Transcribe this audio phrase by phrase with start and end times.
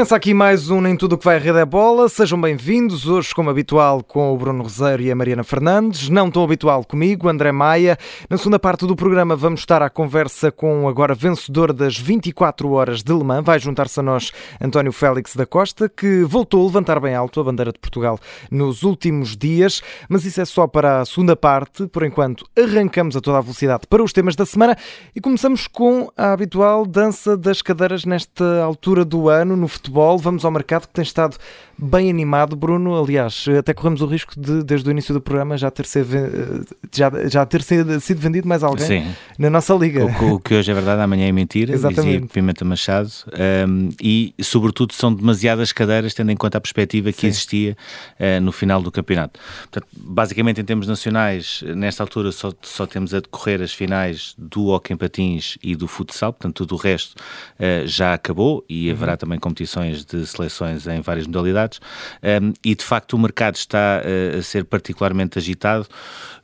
[0.00, 2.08] Começa aqui mais um Nem Tudo Que Vai a Rede é Bola.
[2.08, 3.06] Sejam bem-vindos.
[3.06, 6.08] Hoje, como habitual, com o Bruno Roseiro e a Mariana Fernandes.
[6.08, 7.98] Não tão habitual comigo, André Maia.
[8.30, 12.70] Na segunda parte do programa, vamos estar à conversa com o agora vencedor das 24
[12.72, 13.44] horas de Le Mans.
[13.44, 17.44] Vai juntar-se a nós António Félix da Costa, que voltou a levantar bem alto a
[17.44, 18.18] bandeira de Portugal
[18.50, 19.82] nos últimos dias.
[20.08, 21.86] Mas isso é só para a segunda parte.
[21.88, 24.78] Por enquanto, arrancamos a toda a velocidade para os temas da semana
[25.14, 29.89] e começamos com a habitual dança das cadeiras nesta altura do ano no futebol.
[30.18, 31.36] Vamos ao mercado que tem estado
[31.82, 33.00] bem animado, Bruno.
[33.02, 36.04] Aliás, até corremos o risco de, desde o início do programa, já ter, ser,
[36.92, 39.14] já, já ter sido vendido mais alguém Sim.
[39.38, 40.04] na nossa liga.
[40.04, 42.12] O, o, que hoje é verdade, amanhã é mentira, Exatamente.
[42.12, 43.10] dizia Pimenta Machado.
[43.68, 47.26] Um, e, sobretudo, são demasiadas cadeiras, tendo em conta a perspectiva que Sim.
[47.28, 47.76] existia
[48.18, 49.40] uh, no final do campeonato.
[49.60, 54.68] Portanto, basicamente, em termos nacionais, nesta altura só, só temos a decorrer as finais do
[54.68, 58.94] Hockey em Patins e do futsal, portanto, tudo o resto uh, já acabou e uhum.
[58.94, 61.69] haverá também competições de seleções em várias modalidades
[62.22, 65.86] um, e de facto o mercado está uh, a ser particularmente agitado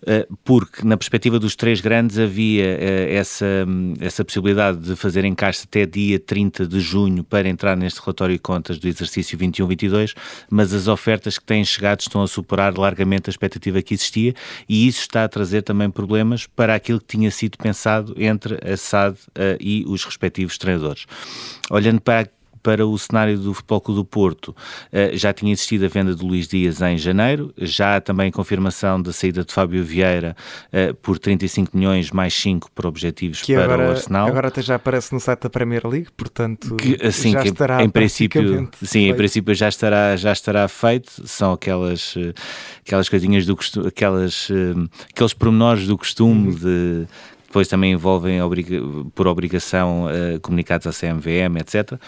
[0.02, 5.24] uh, porque na perspectiva dos três grandes havia uh, essa, um, essa possibilidade de fazer
[5.24, 10.14] encaixe até dia 30 de junho para entrar neste relatório de contas do exercício 21-22,
[10.50, 14.34] mas as ofertas que têm chegado estão a superar largamente a expectativa que existia
[14.68, 18.76] e isso está a trazer também problemas para aquilo que tinha sido pensado entre a
[18.76, 19.18] SAD
[19.60, 21.06] e os respectivos treinadores.
[21.70, 22.28] Olhando para
[22.66, 24.56] para o cenário do Futebol Clube do Porto,
[24.90, 29.00] eh, já tinha existido a venda de Luís Dias em janeiro, já há também confirmação
[29.00, 30.36] da saída de Fábio Vieira
[30.72, 34.26] eh, por 35 milhões mais 5 para objetivos que para agora, o Arsenal.
[34.26, 37.84] Agora até já aparece no site da Premier League, portanto que, assim, já que estará
[37.84, 39.14] em princípio, sim, feito.
[39.14, 41.24] em princípio já estará já estará feito.
[41.24, 42.16] São aquelas
[42.84, 44.48] aquelas coisinhas do costume, aquelas
[45.08, 46.54] aqueles pormenores do costume uhum.
[46.56, 47.06] de
[47.56, 48.38] depois também envolvem
[49.14, 51.98] por obrigação uh, comunicados à CMVM, etc.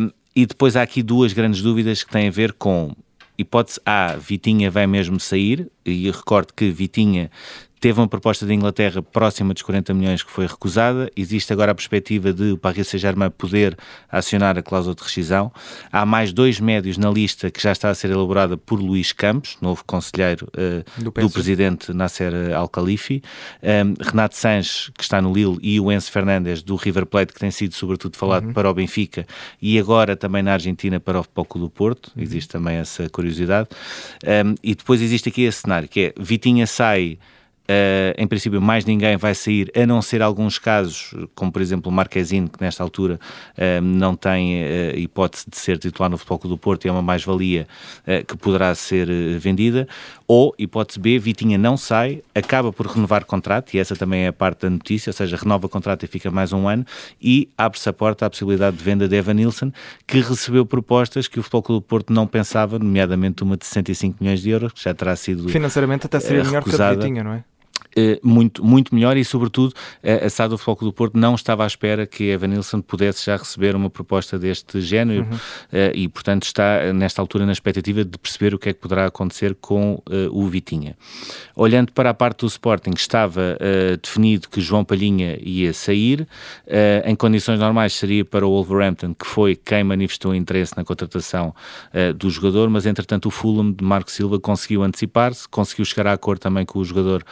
[0.00, 2.96] Um, e depois há aqui duas grandes dúvidas que têm a ver com
[3.36, 7.30] hipótese A, Vitinha vai mesmo sair, e recordo que Vitinha
[7.80, 11.10] Teve uma proposta da Inglaterra próxima dos 40 milhões que foi recusada.
[11.16, 13.74] Existe agora a perspectiva de o Paris Saint-Germain poder
[14.10, 15.50] acionar a cláusula de rescisão.
[15.90, 19.56] Há mais dois médios na lista que já está a ser elaborada por Luís Campos,
[19.62, 23.22] novo conselheiro uh, do, do, presidente Nasser Al-Khalifi.
[23.62, 27.40] Um, Renato Sanches, que está no Lille, e o Enzo Fernandes, do River Plate, que
[27.40, 28.52] tem sido sobretudo falado uhum.
[28.52, 29.26] para o Benfica,
[29.60, 32.12] e agora também na Argentina para o Foco do Porto.
[32.14, 32.22] Uhum.
[32.22, 33.70] Existe também essa curiosidade.
[34.22, 37.18] Um, e depois existe aqui esse cenário, que é Vitinha sai
[37.70, 41.88] Uh, em princípio, mais ninguém vai sair, a não ser alguns casos, como por exemplo
[41.88, 43.20] o Marquezine, que nesta altura
[43.56, 46.92] uh, não tem uh, hipótese de ser titular no Futebol Clube do Porto e é
[46.92, 47.68] uma mais-valia
[48.26, 49.86] que poderá ser vendida.
[50.26, 54.32] Ou, hipótese B, Vitinha não sai, acaba por renovar contrato, e essa também é a
[54.32, 56.84] parte da notícia, ou seja, renova contrato e fica mais um ano,
[57.20, 59.70] e abre-se a porta à possibilidade de venda de Evan Nilsson,
[60.06, 64.16] que recebeu propostas que o Futebol Clube do Porto não pensava, nomeadamente uma de 65
[64.20, 65.48] milhões de euros, que já terá sido.
[65.48, 67.44] Financeiramente até seria melhor que a Vitinha, não é?
[67.96, 71.66] Eh, muito, muito melhor e, sobretudo, a SAD do Foco do Porto não estava à
[71.66, 75.38] espera que Evan Nilsson pudesse já receber uma proposta deste género uhum.
[75.72, 79.06] Eh, e, portanto, está nesta altura na expectativa de perceber o que é que poderá
[79.06, 80.96] acontecer com o Vitinha.
[81.54, 83.56] Olhando para a parte do Sporting, estava
[84.02, 86.26] definido que João Palhinha ia sair.
[87.04, 91.54] Em condições normais seria para o Wolverhampton, que foi quem manifestou interesse na contratação
[92.16, 96.40] do jogador, mas, entretanto, o Fulham de Marco Silva conseguiu antecipar-se, conseguiu chegar a acordo
[96.40, 97.24] também com o jogador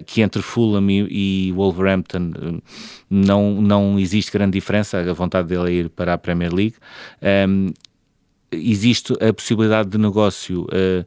[0.00, 2.62] que entre Fulham e, e Wolverhampton eh,
[3.10, 6.76] não, não existe grande diferença, a vontade dele é ir para a Premier League.
[7.48, 7.72] Um,
[8.50, 11.04] existe a possibilidade de negócio uh,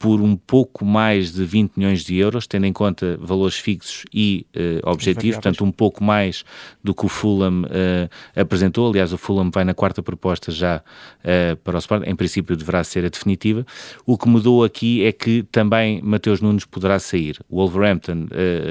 [0.00, 4.46] por um pouco mais de 20 milhões de euros, tendo em conta valores fixos e
[4.56, 6.42] uh, objetivos, portanto um pouco mais
[6.82, 8.88] do que o Fulham uh, apresentou.
[8.88, 12.82] Aliás, o Fulham vai na quarta proposta já uh, para o Sport, em princípio deverá
[12.82, 13.66] ser a definitiva.
[14.06, 17.38] O que mudou aqui é que também Mateus Nunes poderá sair.
[17.46, 18.26] O Wolverhampton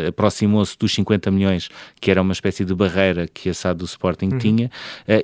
[0.07, 1.69] aproximou-se dos 50 milhões,
[2.01, 4.37] que era uma espécie de barreira que a SAD do Sporting uhum.
[4.39, 4.71] tinha,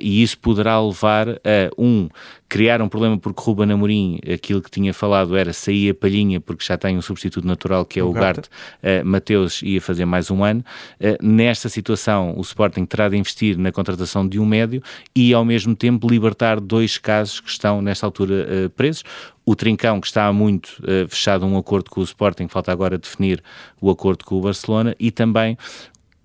[0.00, 2.08] e isso poderá levar a um
[2.48, 6.76] criar um problema porque Ruben Amorim, aquilo que tinha falado era sair Palhinha porque já
[6.76, 10.44] tem um substituto natural que é o, o Garte, uh, Mateus ia fazer mais um
[10.44, 10.64] ano.
[11.00, 14.82] Uh, nesta situação, o Sporting terá de investir na contratação de um médio
[15.14, 19.04] e ao mesmo tempo libertar dois casos que estão nesta altura uh, presos.
[19.44, 22.98] O Trincão, que está há muito uh, fechado um acordo com o Sporting, falta agora
[22.98, 23.42] definir
[23.80, 25.56] o acordo com o Barcelona, e também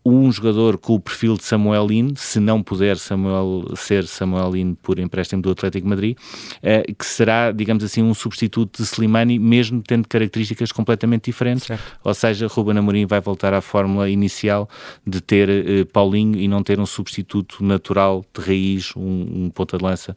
[0.03, 4.75] um jogador com o perfil de Samuel Lino, se não puder Samuel, ser Samuel Lino
[4.75, 9.81] por empréstimo do Atlético Madrid, uh, que será, digamos assim, um substituto de Slimani, mesmo
[9.81, 11.65] tendo características completamente diferentes.
[11.65, 11.83] Certo.
[12.03, 14.67] Ou seja, Ruben Amorim vai voltar à fórmula inicial
[15.05, 19.77] de ter uh, Paulinho e não ter um substituto natural de raiz, um, um ponta
[19.77, 20.15] de lança,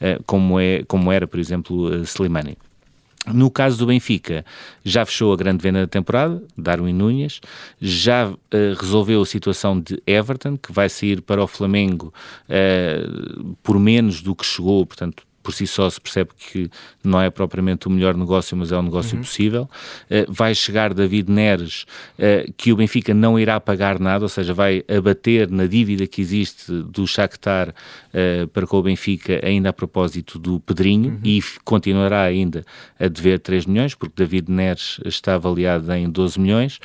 [0.00, 2.56] uh, como, é, como era, por exemplo, Slimani.
[3.32, 4.44] No caso do Benfica,
[4.84, 7.40] já fechou a grande venda da temporada, Darwin Núñez,
[7.80, 8.36] já uh,
[8.78, 12.14] resolveu a situação de Everton, que vai sair para o Flamengo
[12.48, 16.68] uh, por menos do que chegou, portanto, por si só se percebe que
[17.04, 19.22] não é propriamente o melhor negócio, mas é um negócio uhum.
[19.22, 19.70] possível.
[20.10, 21.86] Uh, vai chegar David Neres,
[22.18, 26.20] uh, que o Benfica não irá pagar nada, ou seja, vai abater na dívida que
[26.20, 31.20] existe do Shakhtar uh, para com o Benfica, ainda a propósito do Pedrinho, uhum.
[31.22, 32.66] e continuará ainda
[32.98, 36.80] a dever 3 milhões, porque David Neres está avaliado em 12 milhões.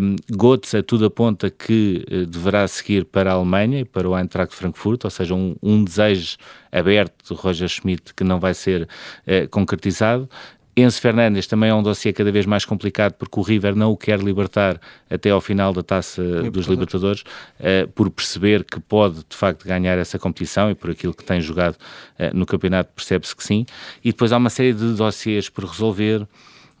[0.00, 5.04] Um, Götze, tudo aponta que deverá seguir para a Alemanha e para o Eintracht Frankfurt,
[5.04, 6.38] ou seja, um, um desejo
[6.72, 7.81] aberto de Roger Schmidt
[8.16, 8.88] que não vai ser
[9.26, 10.28] eh, concretizado.
[10.74, 13.96] Enzo Fernandes também é um dossiê cada vez mais complicado porque o River não o
[13.96, 14.80] quer libertar
[15.10, 17.22] até ao final da taça dos Libertadores,
[17.60, 21.42] uh, por perceber que pode de facto ganhar essa competição e por aquilo que tem
[21.42, 23.66] jogado uh, no campeonato percebe-se que sim.
[24.02, 26.26] E depois há uma série de dossiês por resolver.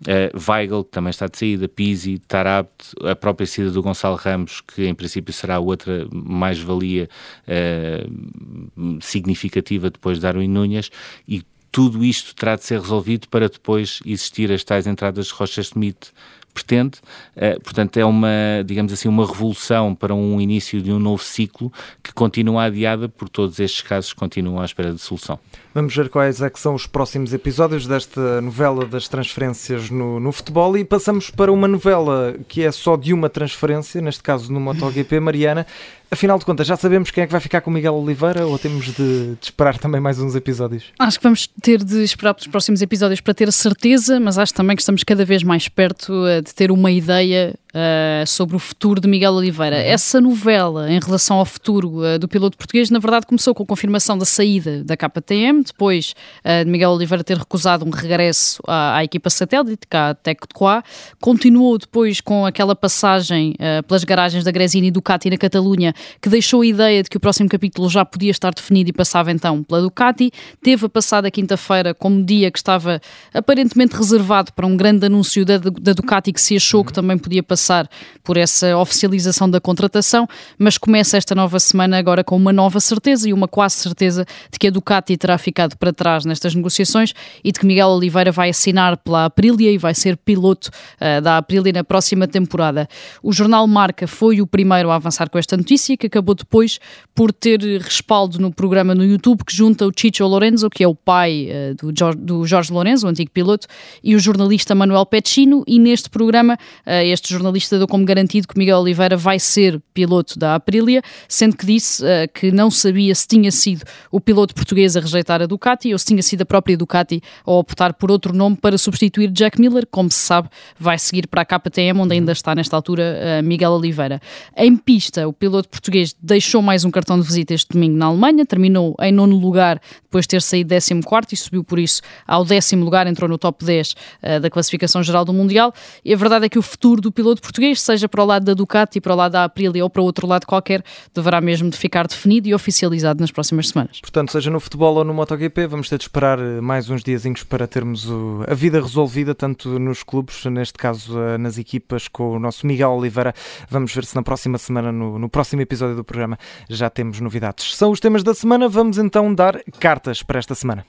[0.02, 4.60] Uh, Weigl, que também está de saída, Pizzi, Tarabt, a própria saída do Gonçalo Ramos,
[4.60, 7.08] que em princípio será outra mais-valia
[7.46, 10.90] uh, significativa depois de Darwin Núñez,
[11.28, 15.62] e tudo isto terá de ser resolvido para depois existir as tais entradas de Rocha
[15.62, 16.12] Schmidt
[16.52, 16.98] pretende.
[17.36, 18.28] Uh, portanto, é uma,
[18.64, 21.72] digamos assim, uma revolução para um início de um novo ciclo
[22.02, 25.38] que continua adiada por todos estes casos que continuam à espera de solução.
[25.74, 30.30] Vamos ver quais é que são os próximos episódios desta novela das transferências no, no
[30.30, 34.60] futebol e passamos para uma novela que é só de uma transferência, neste caso no
[34.60, 35.66] MotoGP, Mariana.
[36.12, 38.84] Afinal de contas, já sabemos quem é que vai ficar com Miguel Oliveira ou temos
[38.84, 40.92] de, de, esperar também mais uns episódios?
[40.98, 44.52] Acho que vamos ter de esperar pelos próximos episódios para ter a certeza, mas acho
[44.52, 48.58] também que estamos cada vez mais perto eh, de ter uma ideia uh, sobre o
[48.58, 49.76] futuro de Miguel Oliveira.
[49.76, 49.82] Uhum.
[49.82, 53.66] Essa novela em relação ao futuro uh, do piloto português, na verdade, começou com a
[53.66, 56.14] confirmação da saída da KTM, depois
[56.44, 60.42] uh, de Miguel Oliveira ter recusado um regresso à, à equipa satélite, cá a Tec
[60.48, 60.82] de Coa.
[61.20, 63.54] Continuou depois com aquela passagem
[63.86, 67.20] pelas garagens da Gresini e Ducati na Catalunha, que deixou a ideia de que o
[67.20, 70.30] próximo capítulo já podia estar definido e passava então pela Ducati.
[70.62, 73.00] Teve a passada quinta-feira como dia que estava
[73.32, 76.86] aparentemente reservado para um grande anúncio da, da Ducati que se achou uhum.
[76.86, 77.88] que também podia passar passar
[78.24, 80.28] por essa oficialização da contratação,
[80.58, 84.58] mas começa esta nova semana agora com uma nova certeza e uma quase certeza de
[84.58, 87.12] que a Ducati terá ficado para trás nestas negociações
[87.42, 90.70] e de que Miguel Oliveira vai assinar pela Aprilia e vai ser piloto
[91.00, 92.88] uh, da Aprilia na próxima temporada.
[93.22, 96.78] O jornal Marca foi o primeiro a avançar com esta notícia, que acabou depois
[97.14, 100.94] por ter respaldo no programa no YouTube que junta o Chicho Lorenzo, que é o
[100.94, 103.66] pai uh, do, Jorge, do Jorge Lorenzo, o antigo piloto,
[104.02, 108.48] e o jornalista Manuel Pecino, e neste programa uh, este jornalista jornalista deu como garantido
[108.48, 113.14] que Miguel Oliveira vai ser piloto da Aprilia, sendo que disse uh, que não sabia
[113.14, 116.46] se tinha sido o piloto português a rejeitar a Ducati ou se tinha sido a
[116.46, 119.86] própria Ducati a optar por outro nome para substituir Jack Miller.
[119.90, 123.72] Como se sabe, vai seguir para a KTM, onde ainda está nesta altura uh, Miguel
[123.72, 124.20] Oliveira.
[124.56, 128.46] Em pista, o piloto português deixou mais um cartão de visita este domingo na Alemanha,
[128.46, 132.84] terminou em nono lugar depois de ter saído 14 e subiu por isso ao décimo
[132.84, 135.72] lugar, entrou no top 10 uh, eh, da classificação geral do Mundial.
[136.04, 138.54] E a verdade é que o futuro do piloto português, seja para o lado da
[138.54, 140.82] Ducati, para o lado da Aprilia ou para outro lado qualquer,
[141.14, 144.00] deverá mesmo de ficar definido e oficializado nas próximas semanas.
[144.00, 147.42] Portanto, seja no futebol ou no MotoGP, vamos ter de esperar eh, mais uns diazinhos
[147.42, 152.36] para termos o, a vida resolvida, tanto nos clubes, neste caso eh, nas equipas, com
[152.36, 153.34] o nosso Miguel Oliveira.
[153.68, 156.38] Vamos ver se na próxima semana, no, no próximo episódio do programa,
[156.70, 157.76] já temos novidades.
[157.76, 160.86] São os temas da semana, vamos então dar cartas para esta semana.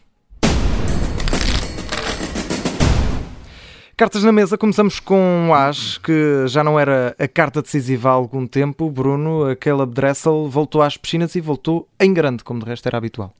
[3.95, 8.11] Cartas na mesa, começamos com o As, que já não era a carta decisiva há
[8.11, 8.89] algum tempo.
[8.89, 12.97] Bruno, a Caleb Dressel voltou às piscinas e voltou em grande, como de resto era
[12.97, 13.31] habitual.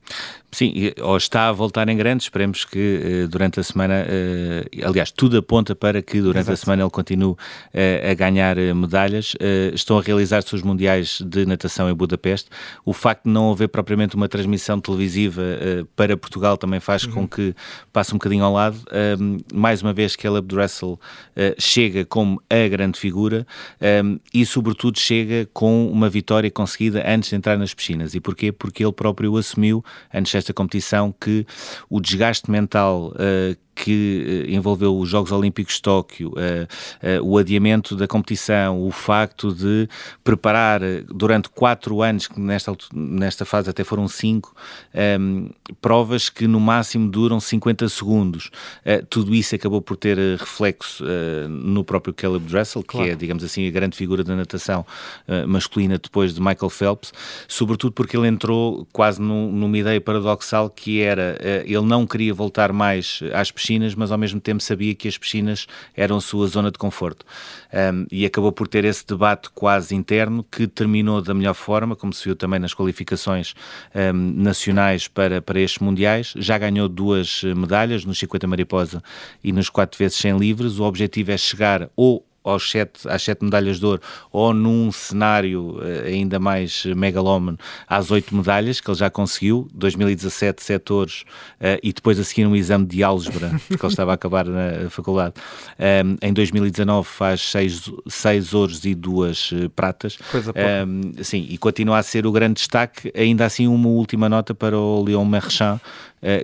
[0.54, 5.10] Sim, ou está a voltar em grande, esperemos que uh, durante a semana, uh, aliás,
[5.10, 6.52] tudo aponta para que durante Exato.
[6.52, 7.36] a semana ele continue uh,
[8.08, 9.34] a ganhar medalhas.
[9.72, 12.48] estão a realizar-se os Mundiais de Natação em Budapeste.
[12.84, 15.42] O facto de não haver propriamente uma transmissão televisiva
[15.96, 17.12] para Portugal também faz uhum.
[17.12, 17.52] com que
[17.92, 18.78] passe um bocadinho ao lado.
[19.52, 20.98] mais uma vez, Caleb Dressel uh,
[21.58, 23.46] chega como a grande figura
[23.80, 28.14] um, ehm, e, sobretudo, chega com uma vitória conseguida antes de entrar nas piscinas.
[28.14, 28.52] E porquê?
[28.52, 31.46] Porque ele próprio assumiu, antes desta competição, que
[31.88, 36.32] o desgaste mental uh, que envolveu os Jogos Olímpicos de Tóquio,
[37.22, 39.88] o adiamento da competição, o facto de
[40.22, 44.54] preparar durante quatro anos, que nesta, nesta fase até foram cinco,
[45.20, 45.48] um,
[45.80, 48.50] provas que no máximo duram 50 segundos.
[49.08, 51.04] Tudo isso acabou por ter reflexo
[51.48, 53.06] no próprio Caleb Dressel, claro.
[53.06, 54.86] que é, digamos assim, a grande figura da natação
[55.46, 57.12] masculina depois de Michael Phelps,
[57.48, 62.72] sobretudo porque ele entrou quase num, numa ideia paradoxal que era, ele não queria voltar
[62.72, 63.63] mais às piscinas,
[63.94, 65.66] mas ao mesmo tempo sabia que as piscinas
[65.96, 67.24] eram sua zona de conforto.
[67.72, 72.12] Um, e acabou por ter esse debate quase interno que terminou da melhor forma, como
[72.12, 73.54] se viu também nas qualificações
[73.94, 76.34] um, nacionais para, para estes mundiais.
[76.36, 79.02] Já ganhou duas medalhas nos 50 mariposa
[79.42, 80.78] e nos 4 vezes 100 livres.
[80.78, 85.78] O objetivo é chegar ou aos sete, às sete medalhas de ouro ou num cenário
[85.78, 87.58] uh, ainda mais megalómano
[87.88, 91.24] às oito medalhas que ele já conseguiu, 2017 sete ouros
[91.60, 94.90] uh, e depois a seguir um exame de álgebra que ele estava a acabar na
[94.90, 95.34] faculdade.
[95.78, 100.16] Um, em 2019 faz seis, seis ouros e duas uh, pratas.
[100.30, 100.52] Coisa
[100.86, 104.76] um, sim, e continua a ser o grande destaque ainda assim uma última nota para
[104.76, 105.80] o Leon Marchand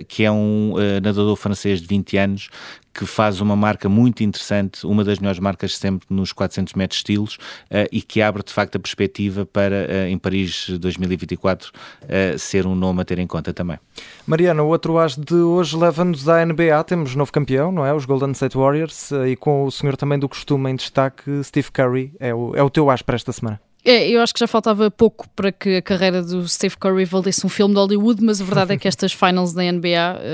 [0.07, 2.49] que é um nadador francês de 20 anos
[2.93, 7.35] que faz uma marca muito interessante, uma das melhores marcas sempre nos 400 metros estilos
[7.35, 11.71] uh, e que abre de facto a perspectiva para uh, em Paris 2024 uh,
[12.07, 13.77] eh, ser um nome a ter em conta também.
[14.25, 17.93] Mariana, o outro as de hoje leva-nos à NBA, temos novo campeão, não é?
[17.93, 22.13] Os Golden State Warriors e com o senhor também do costume em destaque, Steve Curry,
[22.19, 23.59] é o, é o teu as para esta semana.
[23.83, 27.43] É, eu acho que já faltava pouco para que a carreira do Steve Curry valesse
[27.43, 29.87] um filme de Hollywood, mas a verdade é que estas finals da NBA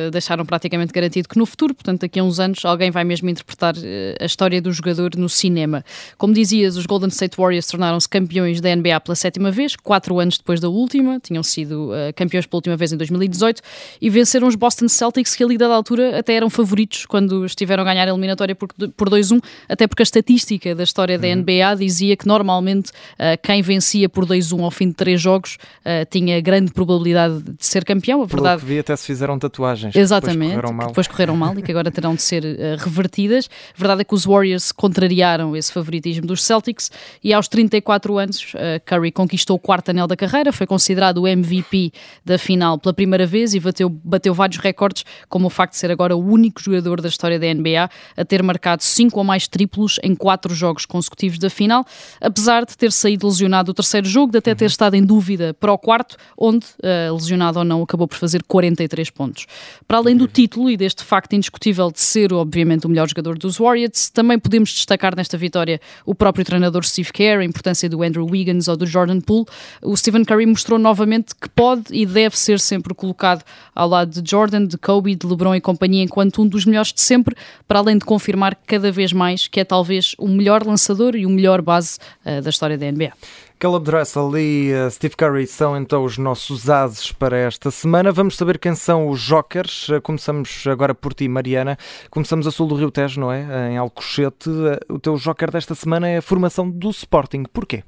[0.07, 3.29] uh, deixaram praticamente garantido que no futuro, portanto daqui a uns anos, alguém vai mesmo
[3.29, 3.79] interpretar uh,
[4.19, 5.85] a história do jogador no cinema.
[6.17, 10.37] Como dizias, os Golden State Warriors tornaram-se campeões da NBA pela sétima vez, quatro anos
[10.37, 13.61] depois da última, tinham sido uh, campeões pela última vez em 2018,
[14.01, 17.85] e venceram os Boston Celtics, que ali dada altura até eram favoritos quando estiveram a
[17.85, 21.75] ganhar a eliminatória por, por 2-1, até porque a estatística da história da NBA uhum.
[21.77, 22.91] dizia que normalmente
[23.37, 27.85] quem vencia por 2-1 ao fim de três jogos uh, tinha grande probabilidade de ser
[27.85, 28.21] campeão.
[28.21, 28.61] A Pelo verdade...
[28.61, 29.95] que vi, até se fizeram tatuagens.
[29.95, 32.83] Exatamente, que depois correram mal, depois correram mal e que agora terão de ser uh,
[32.83, 33.49] revertidas.
[33.75, 36.91] A verdade é que os Warriors contrariaram esse favoritismo dos Celtics
[37.23, 41.27] e aos 34 anos uh, Curry conquistou o quarto anel da carreira, foi considerado o
[41.27, 41.91] MVP
[42.25, 45.91] da final pela primeira vez e bateu, bateu vários recordes, como o facto de ser
[45.91, 49.99] agora o único jogador da história da NBA a ter marcado cinco ou mais triplos
[50.03, 51.85] em quatro jogos consecutivos da final,
[52.21, 55.71] apesar de ter saído lesionado o terceiro jogo, de até ter estado em dúvida para
[55.71, 59.45] o quarto, onde, uh, lesionado ou não, acabou por fazer 43 pontos.
[59.87, 63.57] Para além do título e deste facto indiscutível de ser, obviamente, o melhor jogador dos
[63.57, 68.25] Warriors, também podemos destacar nesta vitória o próprio treinador Steve Kerr, a importância do Andrew
[68.25, 69.45] Wiggins ou do Jordan Poole.
[69.81, 73.43] O Stephen Curry mostrou novamente que pode e deve ser sempre colocado
[73.75, 77.01] ao lado de Jordan, de Kobe, de LeBron e companhia enquanto um dos melhores de
[77.01, 77.35] sempre,
[77.67, 81.29] para além de confirmar cada vez mais que é talvez o melhor lançador e o
[81.29, 83.11] melhor base uh, da história da NBA.
[83.59, 88.11] Caleb Dressel e uh, Steve Curry são então os nossos ases para esta semana.
[88.11, 89.89] Vamos saber quem são os Jokers.
[89.89, 91.75] Uh, começamos agora por ti, Mariana.
[92.11, 93.71] Começamos a sul do Rio Tejo, não é?
[93.71, 94.49] Em Alcochete.
[94.49, 97.45] Uh, o teu Joker desta semana é a formação do Sporting.
[97.51, 97.83] Porquê?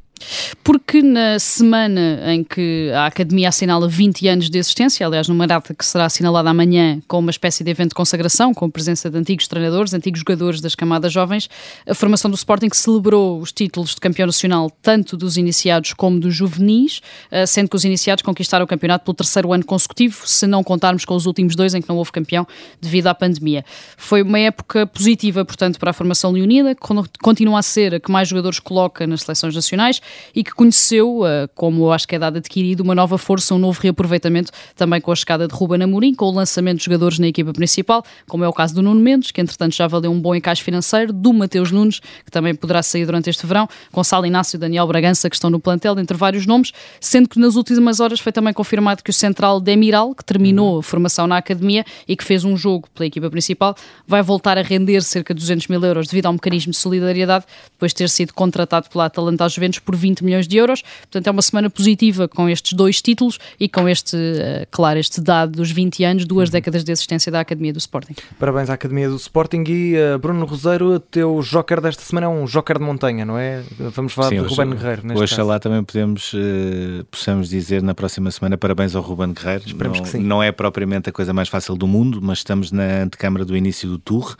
[0.64, 5.74] Porque na semana em que a Academia assinala 20 anos de existência, aliás, numa data
[5.74, 9.18] que será assinalada amanhã com uma espécie de evento de consagração, com a presença de
[9.18, 11.50] antigos treinadores, antigos jogadores das camadas jovens,
[11.88, 16.36] a formação do Sporting celebrou os títulos de campeão nacional tanto dos iniciados como dos
[16.36, 20.64] juvenis, eh, sendo que os iniciados conquistaram o campeonato pelo terceiro ano consecutivo, se não
[20.64, 22.48] contarmos com os últimos dois em que não houve campeão
[22.82, 23.64] devido à pandemia.
[23.98, 26.82] Foi uma época positiva, portanto, para a formação leonina, que
[27.22, 30.02] continua a ser a que mais jogadores coloca nas seleções nacionais
[30.36, 33.80] e que conheceu, eh, como acho que é dado adquirido, uma nova força, um novo
[33.82, 37.54] reaproveitamento, também com a chegada de Ruben Amorim, com o lançamento de jogadores na equipa
[37.54, 40.64] principal, como é o caso do Nuno Mendes, que entretanto já valeu um bom encaixe
[40.64, 44.88] financeiro, do Mateus Nunes, que também poderá sair durante este verão, Gonçalo Inácio e Daniel
[44.88, 48.54] Bragança, que estão no plantel, entre vários nomes, sendo que nas últimas horas foi também
[48.54, 52.56] confirmado que o central Demiral, que terminou a formação na academia e que fez um
[52.56, 53.76] jogo pela equipa principal,
[54.08, 57.46] vai voltar a render cerca de 200 mil euros devido a um mecanismo de solidariedade,
[57.72, 60.82] depois de ter sido contratado pela Atalanta aos Juventus por 20 milhões de euros.
[61.02, 65.22] Portanto, é uma semana positiva com estes dois títulos e com este, eh, claro, este
[65.22, 66.54] dado dos 20 anos, duas uhum.
[66.54, 68.16] décadas de existência da Academia do Sporting.
[68.40, 72.30] Parabéns à Academia do Sporting e uh, Bruno Roseiro, o teu joker desta semana é
[72.30, 73.64] um joker de montanha, não é?
[73.78, 75.08] Vamos falar Sim, de Ruben Guerreiro.
[75.08, 79.64] Neste lá também podemos, uh, possamos dizer na próxima semana parabéns ao Ruben Guerreiro.
[79.66, 80.20] Esperemos não, que sim.
[80.20, 83.90] Não é propriamente a coisa mais fácil do mundo, mas estamos na antecâmara do início
[83.90, 84.36] do Tour,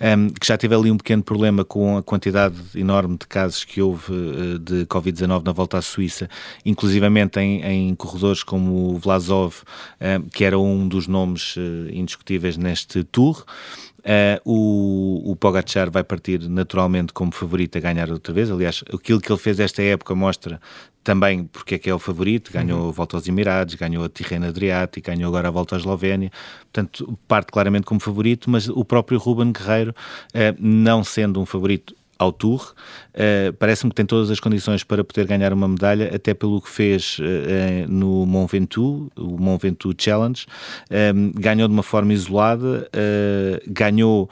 [0.00, 3.64] um, ehm, que já teve ali um pequeno problema com a quantidade enorme de casos
[3.64, 6.28] que houve uh, de Covid-19 na volta à Suíça,
[6.64, 9.62] inclusivamente em, em corredores como o Vlasov,
[10.00, 13.44] eh, que era um dos nomes eh, indiscutíveis neste Tour.
[14.44, 18.50] o, o Pogacar vai partir naturalmente como favorito a ganhar outra vez.
[18.50, 20.60] Aliás, aquilo que ele fez esta época mostra
[21.04, 22.88] também porque é que é o favorito, ganhou uhum.
[22.88, 26.32] a volta aos Emirados, ganhou a Tirrena Adriática, ganhou agora a volta à Eslovénia,
[26.72, 29.94] portanto parte claramente como favorito, mas o próprio Ruben Guerreiro,
[30.32, 32.74] eh, não sendo um favorito ao Tour,
[33.14, 36.68] uh, parece-me que tem todas as condições para poder ganhar uma medalha, até pelo que
[36.68, 40.46] fez uh, no Mont Ventoux, o Mont Ventoux Challenge,
[41.14, 44.28] um, ganhou de uma forma isolada, uh, ganhou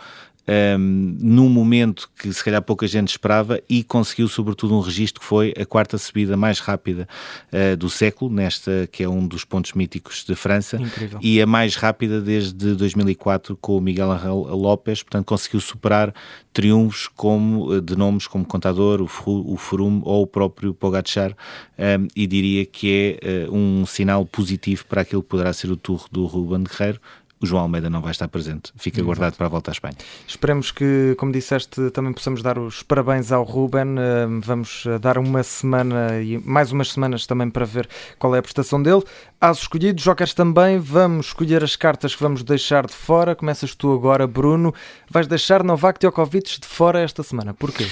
[0.48, 5.26] um, num momento que se calhar pouca gente esperava e conseguiu sobretudo um registro que
[5.26, 7.08] foi a quarta subida mais rápida
[7.52, 11.18] uh, do século, nesta que é um dos pontos míticos de França Incrível.
[11.22, 16.12] e a mais rápida desde 2004 com o Miguel Angel López, portanto conseguiu superar
[16.52, 21.34] triunfos como, eh, de nomes como Contador, o, o Froome ou o próprio Pogacar
[21.78, 25.76] um, e diria que é uh, um sinal positivo para aquilo que poderá ser o
[25.76, 27.00] Tour do Ruben Guerreiro
[27.42, 28.72] o João Almeida não vai estar presente.
[28.76, 29.06] Fica Exato.
[29.06, 29.96] guardado para a volta à Espanha.
[30.26, 33.96] Esperemos que, como disseste, também possamos dar os parabéns ao Ruben.
[33.98, 38.38] Eh, vamos eh, dar uma semana e mais umas semanas também para ver qual é
[38.38, 39.02] a prestação dele.
[39.40, 40.78] As escolhidos, jogers também.
[40.78, 43.34] Vamos escolher as cartas que vamos deixar de fora.
[43.34, 44.72] Começas tu agora, Bruno.
[45.10, 47.52] Vais deixar Novak Djokovic de fora esta semana.
[47.52, 47.88] Porquê?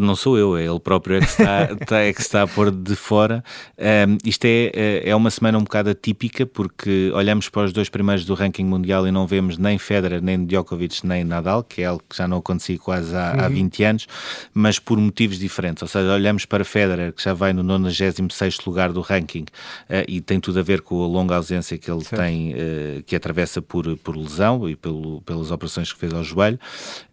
[0.00, 2.70] Não sou eu, é ele próprio é que está, tá, é que está a pôr
[2.70, 3.44] de fora.
[3.78, 7.90] Um, isto é, é, é uma semana um bocado atípica porque olhamos para os dois
[7.90, 11.86] primeiros do ranking mundial e não vemos nem Federer, nem Djokovic, nem Nadal, que é
[11.86, 13.44] algo que já não acontecia quase há, uhum.
[13.44, 14.06] há 20 anos,
[14.52, 15.82] mas por motivos diferentes.
[15.82, 20.20] Ou seja, olhamos para Federer, que já vai no 96 lugar do ranking uh, e
[20.20, 22.20] tem tudo a ver com a longa ausência que ele certo.
[22.22, 26.58] tem, uh, que atravessa por, por lesão e pelo, pelas operações que fez ao joelho.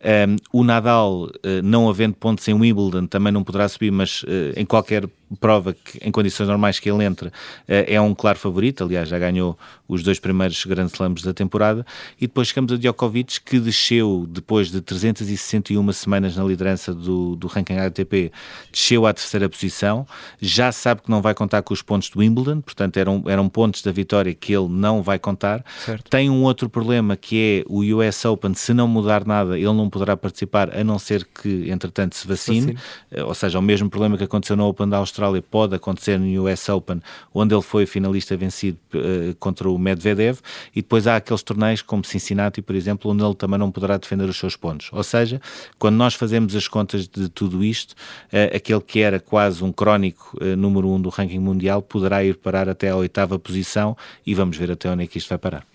[0.03, 1.29] Um, o Nadal, uh,
[1.63, 4.23] não havendo pontos em Wimbledon, também não poderá subir, mas
[4.55, 5.07] em qualquer
[5.39, 7.31] prova que, em condições normais que ele entre,
[7.67, 8.83] é um claro favorito.
[8.83, 9.57] Aliás, já ganhou
[9.87, 11.85] os dois primeiros Grand Slams da temporada.
[12.19, 17.47] E depois chegamos a Djokovic, que desceu depois de 361 semanas na liderança do, do
[17.47, 18.31] ranking ATP,
[18.71, 20.07] desceu à terceira posição.
[20.39, 23.81] Já sabe que não vai contar com os pontos do Wimbledon, portanto, eram, eram pontos
[23.81, 25.63] da vitória que ele não vai contar.
[25.85, 26.09] Certo.
[26.09, 29.89] Tem um outro problema que é o US Open, se não mudar nada, ele não
[29.89, 32.73] poderá participar, a não ser que, entretanto, se vacine.
[32.73, 33.23] vacine.
[33.25, 36.43] Ou seja, o mesmo problema que aconteceu no Open da Austrália Austrália pode acontecer no
[36.43, 37.01] US Open,
[37.33, 40.39] onde ele foi finalista vencido uh, contra o Medvedev,
[40.73, 44.27] e depois há aqueles torneios como Cincinnati, por exemplo, onde ele também não poderá defender
[44.29, 44.89] os seus pontos.
[44.93, 45.41] Ou seja,
[45.77, 50.37] quando nós fazemos as contas de tudo isto, uh, aquele que era quase um crónico
[50.41, 54.55] uh, número um do ranking mundial poderá ir parar até a oitava posição e vamos
[54.55, 55.65] ver até onde é que isto vai parar.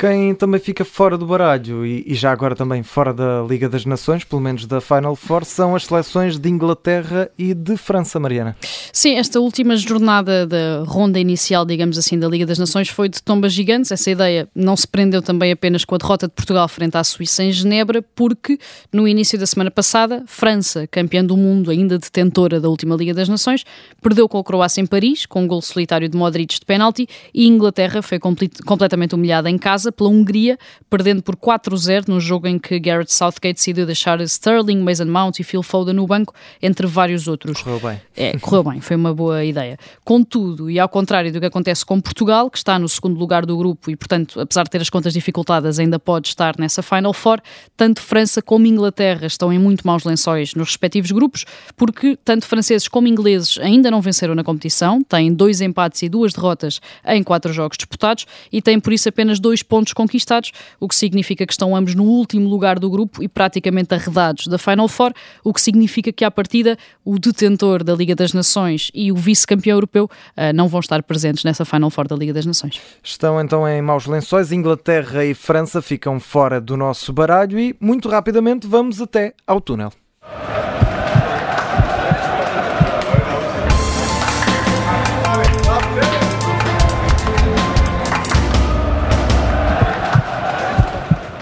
[0.00, 3.84] Quem também fica fora do baralho e, e, já agora também fora da Liga das
[3.84, 8.56] Nações, pelo menos da Final Four, são as seleções de Inglaterra e de França, Mariana.
[8.94, 13.22] Sim, esta última jornada da ronda inicial, digamos assim, da Liga das Nações foi de
[13.22, 13.92] tombas gigantes.
[13.92, 17.44] Essa ideia não se prendeu também apenas com a derrota de Portugal frente à Suíça
[17.44, 18.58] em Genebra, porque
[18.90, 23.28] no início da semana passada, França, campeã do mundo, ainda detentora da última Liga das
[23.28, 23.66] Nações,
[24.00, 27.46] perdeu com a Croácia em Paris, com um gol solitário de Modric de penalti, e
[27.46, 32.78] Inglaterra foi completamente humilhada em casa pela Hungria, perdendo por 4-0 num jogo em que
[32.78, 37.60] Garrett Southgate decidiu deixar Sterling, Mason Mount e Phil Foden no banco, entre vários outros.
[37.62, 38.00] Correu bem.
[38.16, 39.78] É, correu bem, foi uma boa ideia.
[40.04, 43.56] Contudo, e ao contrário do que acontece com Portugal, que está no segundo lugar do
[43.56, 47.40] grupo e, portanto, apesar de ter as contas dificultadas, ainda pode estar nessa Final Four,
[47.76, 51.44] tanto França como Inglaterra estão em muito maus lençóis nos respectivos grupos,
[51.76, 56.32] porque tanto franceses como ingleses ainda não venceram na competição, têm dois empates e duas
[56.32, 60.86] derrotas em quatro jogos disputados e têm, por isso, apenas dois pontos pontos conquistados, o
[60.86, 64.88] que significa que estão ambos no último lugar do grupo e praticamente arredados da Final
[64.88, 65.12] Four,
[65.42, 69.76] o que significa que, à partida, o detentor da Liga das Nações e o vice-campeão
[69.76, 72.80] europeu uh, não vão estar presentes nessa Final Four da Liga das Nações.
[73.02, 74.52] Estão então em maus lençóis.
[74.52, 79.90] Inglaterra e França ficam fora do nosso baralho e, muito rapidamente, vamos até ao túnel.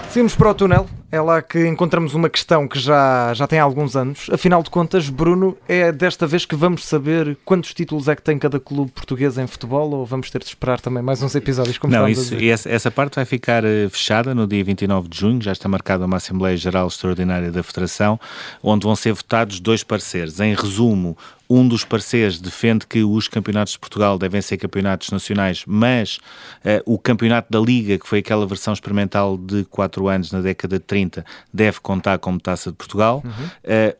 [0.09, 0.87] Seguimos para o túnel.
[1.11, 4.27] É lá que encontramos uma questão que já, já tem alguns anos.
[4.31, 8.37] Afinal de contas, Bruno, é desta vez que vamos saber quantos títulos é que tem
[8.37, 11.77] cada clube português em futebol ou vamos ter de esperar também mais uns episódios?
[11.77, 15.41] Como Não, isso, essa, essa parte vai ficar eh, fechada no dia 29 de junho.
[15.41, 18.19] Já está marcada uma Assembleia Geral Extraordinária da Federação,
[18.63, 20.39] onde vão ser votados dois pareceres.
[20.39, 21.15] Em resumo,
[21.49, 26.17] um dos parceiros defende que os campeonatos de Portugal devem ser campeonatos nacionais, mas
[26.63, 30.77] uh, o campeonato da Liga, que foi aquela versão experimental de 4 anos na década
[30.77, 33.23] de 30, deve contar como taça de Portugal.
[33.25, 33.31] Uhum.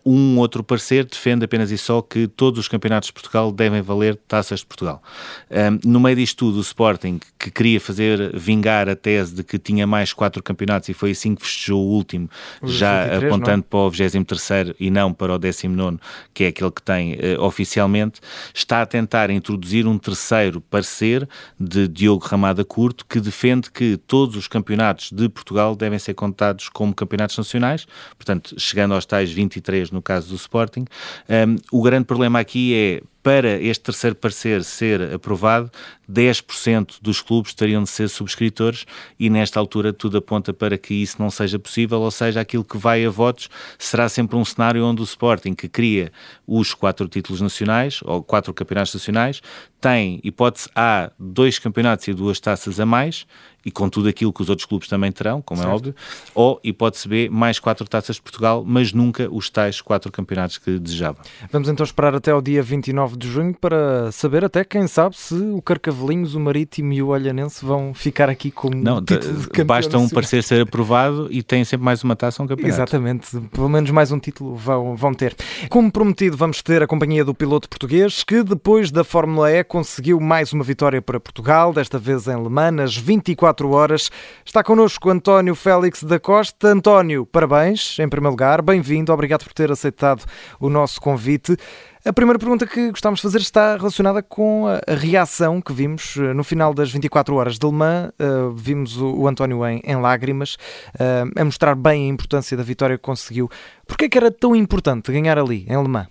[0.05, 3.81] Uh, um outro parecer defende apenas e só que todos os campeonatos de Portugal devem
[3.81, 5.01] valer taças de Portugal.
[5.49, 9.57] Um, no meio disto tudo, o Sporting, que queria fazer vingar a tese de que
[9.57, 12.29] tinha mais quatro campeonatos e foi assim que festejou o último,
[12.63, 13.63] já 23, apontando não?
[13.63, 15.97] para o 23 e não para o 19,
[16.33, 18.21] que é aquele que tem uh, oficialmente,
[18.53, 21.27] está a tentar introduzir um terceiro parecer
[21.59, 26.69] de Diogo Ramada Curto, que defende que todos os campeonatos de Portugal devem ser contados
[26.69, 30.85] como campeonatos nacionais, portanto, chegando aos tais 23 no caso do Sporting.
[31.29, 35.69] Um, o grande problema aqui é para este terceiro parecer ser aprovado,
[36.09, 38.85] 10% dos clubes teriam de ser subscritores
[39.19, 42.77] e nesta altura tudo aponta para que isso não seja possível, ou seja, aquilo que
[42.77, 46.11] vai a votos será sempre um cenário onde o Sporting, que cria
[46.47, 49.41] os quatro títulos nacionais, ou quatro campeonatos nacionais,
[49.79, 53.25] tem hipótese A, dois campeonatos e duas taças a mais,
[53.65, 55.73] e com tudo aquilo que os outros clubes também terão, como é certo.
[55.73, 55.95] é óbvio,
[56.33, 60.79] ou hipótese B, mais quatro taças de Portugal, mas nunca os tais quatro campeonatos que
[60.79, 61.19] desejava.
[61.51, 65.33] Vamos então esperar até ao dia 29 de junho para saber até, quem sabe, se
[65.33, 69.65] o Carcavelinhos, o Marítimo e o Olhanense vão ficar aqui como Não, título de campeão
[69.65, 72.75] basta um parecer ser aprovado e tem sempre mais uma taça um campeonato.
[72.75, 75.35] Exatamente, pelo menos mais um título vão, vão ter.
[75.69, 80.19] Como prometido, vamos ter a companhia do piloto português que depois da Fórmula E conseguiu
[80.19, 84.09] mais uma vitória para Portugal, desta vez em Le Mans, nas 24 horas.
[84.45, 86.69] Está connosco António Félix da Costa.
[86.69, 90.23] António, parabéns, em primeiro lugar, bem-vindo, obrigado por ter aceitado
[90.59, 91.57] o nosso convite.
[92.05, 96.33] A primeira pergunta que gostávamos de fazer está relacionada com a reação que vimos eh,
[96.33, 98.13] no final das 24 horas de Le Mans.
[98.17, 100.55] Uh, vimos o, o António em, em lágrimas,
[100.95, 103.49] uh, a mostrar bem a importância da vitória que conseguiu.
[103.85, 106.07] Porquê é que era tão importante ganhar ali, em Le Mans?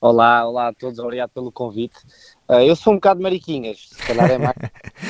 [0.00, 1.96] Olá, olá a todos, obrigado pelo convite.
[2.48, 4.56] Uh, eu sou um bocado mariquinhas, se calhar é mais.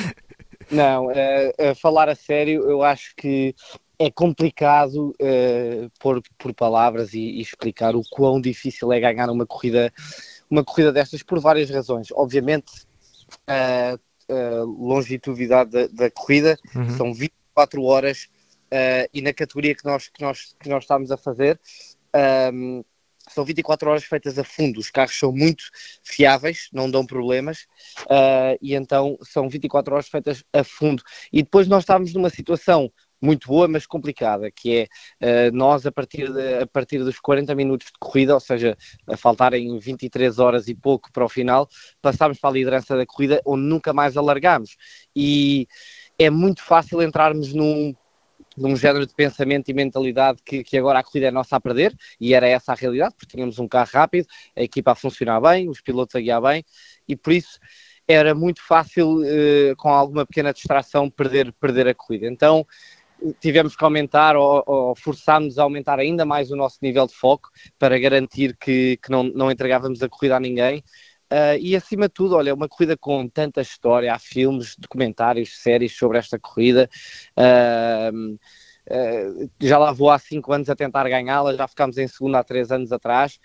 [0.69, 3.55] Não, uh, falar a sério, eu acho que
[3.97, 9.45] é complicado uh, pôr por palavras e, e, explicar o quão difícil é ganhar uma
[9.45, 9.91] corrida,
[10.49, 12.09] uma corrida destas por várias razões.
[12.11, 12.71] Obviamente,
[13.47, 13.97] a
[14.63, 16.97] longitudinalidade da, da corrida uhum.
[16.97, 18.27] são 24 horas
[19.13, 21.59] e na categoria que nós, que nós, que nós estamos a fazer.
[22.53, 22.83] Um,
[23.29, 25.63] são 24 horas feitas a fundo, os carros são muito
[26.03, 27.65] fiáveis, não dão problemas,
[28.03, 31.03] uh, e então são 24 horas feitas a fundo.
[31.31, 34.87] E depois nós estávamos numa situação muito boa, mas complicada, que
[35.21, 38.77] é uh, nós a partir, de, a partir dos 40 minutos de corrida, ou seja,
[39.07, 41.67] a faltarem 23 horas e pouco para o final,
[42.01, 44.77] passámos para a liderança da corrida, onde nunca mais alargámos.
[45.15, 45.67] E
[46.17, 47.93] é muito fácil entrarmos num
[48.57, 51.93] num género de pensamento e mentalidade que, que agora a corrida é nossa a perder,
[52.19, 55.69] e era essa a realidade, porque tínhamos um carro rápido, a equipa a funcionar bem,
[55.69, 56.63] os pilotos a guiar bem,
[57.07, 57.59] e por isso
[58.07, 62.27] era muito fácil, eh, com alguma pequena distração, perder, perder a corrida.
[62.27, 62.65] Então
[63.39, 67.49] tivemos que aumentar ou, ou forçámos a aumentar ainda mais o nosso nível de foco
[67.79, 70.83] para garantir que, que não, não entregávamos a corrida a ninguém.
[71.31, 75.95] Uh, e acima de tudo, olha, uma corrida com tanta história, há filmes, documentários, séries
[75.97, 76.87] sobre esta corrida.
[77.37, 82.35] Uh, uh, já lá vou há 5 anos a tentar ganhá-la, já ficámos em segundo
[82.35, 83.39] há 3 anos atrás.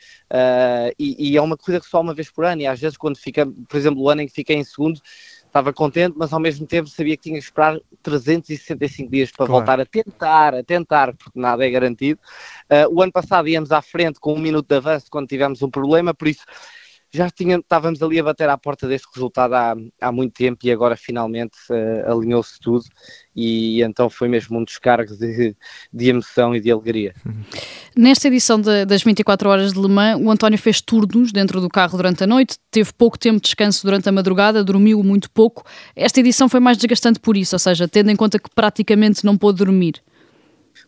[0.98, 3.16] E, e, é uma corrida que só uma vez por ano, e às vezes, quando
[3.16, 5.00] fica, por exemplo, o ano em que fiquei em segundo,
[5.50, 9.52] estava contente, mas ao mesmo tempo sabia que tinha que esperar 365 dias para claro.
[9.52, 12.20] voltar a tentar, a tentar, porque nada é garantido.
[12.90, 16.14] o ano passado íamos à frente com um minuto de avanço quando tivemos um problema,
[16.14, 16.44] por isso
[17.12, 20.70] já tinha, estávamos ali a bater à porta deste resultado há, há muito tempo e
[20.70, 22.84] agora finalmente uh, alinhou-se tudo
[23.34, 25.56] e então foi mesmo um descargo de,
[25.92, 27.14] de emoção e de alegria.
[27.96, 31.68] Nesta edição de, das 24 horas de Le Mans, o António fez turnos dentro do
[31.68, 35.64] carro durante a noite, teve pouco tempo de descanso durante a madrugada, dormiu muito pouco.
[35.96, 39.36] Esta edição foi mais desgastante por isso, ou seja, tendo em conta que praticamente não
[39.36, 40.00] pôde dormir.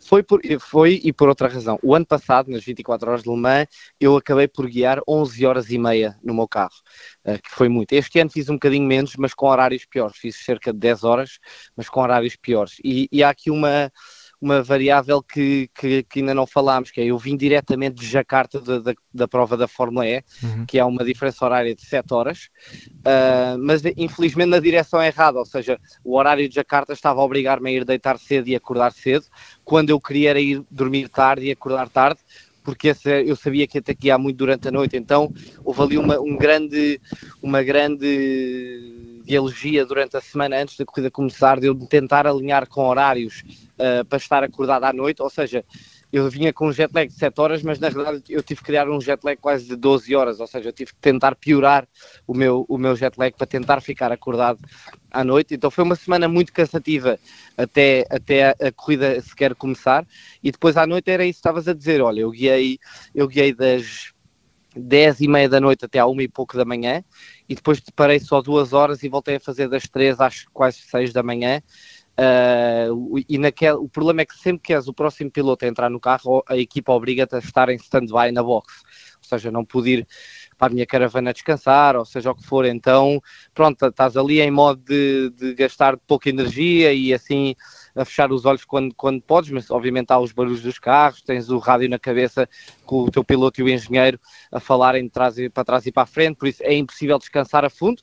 [0.01, 1.79] Foi, por, foi e por outra razão.
[1.83, 3.67] O ano passado, nas 24 horas de Le Mans,
[4.01, 6.75] eu acabei por guiar 11 horas e meia no meu carro,
[7.25, 7.93] uh, que foi muito.
[7.93, 10.17] Este ano fiz um bocadinho menos, mas com horários piores.
[10.17, 11.39] Fiz cerca de 10 horas,
[11.77, 12.77] mas com horários piores.
[12.85, 13.91] E, e há aqui uma
[14.43, 18.61] uma variável que, que, que, ainda não falámos, que é eu vim diretamente de Jacarta
[18.61, 20.67] da, da, da prova da Fórmula E, uhum.
[20.67, 22.51] que é uma diferença horária de 7 horas,
[22.89, 27.71] uh, mas infelizmente na direção errada, ou seja, o horário de Jacarta estava a obrigar-me
[27.71, 29.27] a ir deitar cedo e acordar cedo,
[29.65, 32.19] quando eu queria era ir dormir tarde e acordar tarde,
[32.65, 35.33] porque esse, eu sabia que ter que guiar muito durante a noite, então
[35.65, 37.01] houve ali uma, um grande,
[37.41, 39.02] uma grande
[39.35, 43.43] elegia durante a semana antes da corrida começar de eu tentar alinhar com horários
[43.79, 45.65] uh, para estar acordado à noite, ou seja,
[46.13, 48.67] eu vinha com um jet lag de 7 horas, mas na verdade eu tive que
[48.67, 51.89] criar um jet lag quase de 12 horas, ou seja, eu tive que tentar piorar
[52.27, 54.59] o meu, o meu jet lag para tentar ficar acordado
[55.11, 55.55] à noite.
[55.55, 57.19] Então foi uma semana muito cansativa
[57.57, 60.07] até, até a, a corrida sequer começar.
[60.43, 62.79] E depois à noite era isso que estavas a dizer: olha, eu guiei,
[63.15, 64.12] eu guiei das
[64.77, 67.05] 10 e meia da noite até à 1 e pouco da manhã
[67.49, 71.13] e depois parei só duas horas e voltei a fazer das 3 às quase 6
[71.13, 71.63] da manhã
[72.13, 75.89] Uh, e naquele, o problema é que sempre que és o próximo piloto a entrar
[75.89, 78.83] no carro, a equipa obriga-te a estar em stand-by na box.
[79.17, 80.09] Ou seja, não pude ir
[80.59, 82.67] para a minha caravana descansar, ou seja o que for.
[82.67, 83.21] Então,
[83.55, 87.55] pronto, estás ali em modo de, de gastar pouca energia e assim
[87.95, 91.51] a fechar os olhos quando, quando podes, mas obviamente há os barulhos dos carros, tens
[91.51, 92.49] o rádio na cabeça
[92.85, 94.19] com o teu piloto e o engenheiro
[94.51, 97.19] a falarem de trás e, para trás e para a frente, por isso é impossível
[97.19, 98.03] descansar a fundo.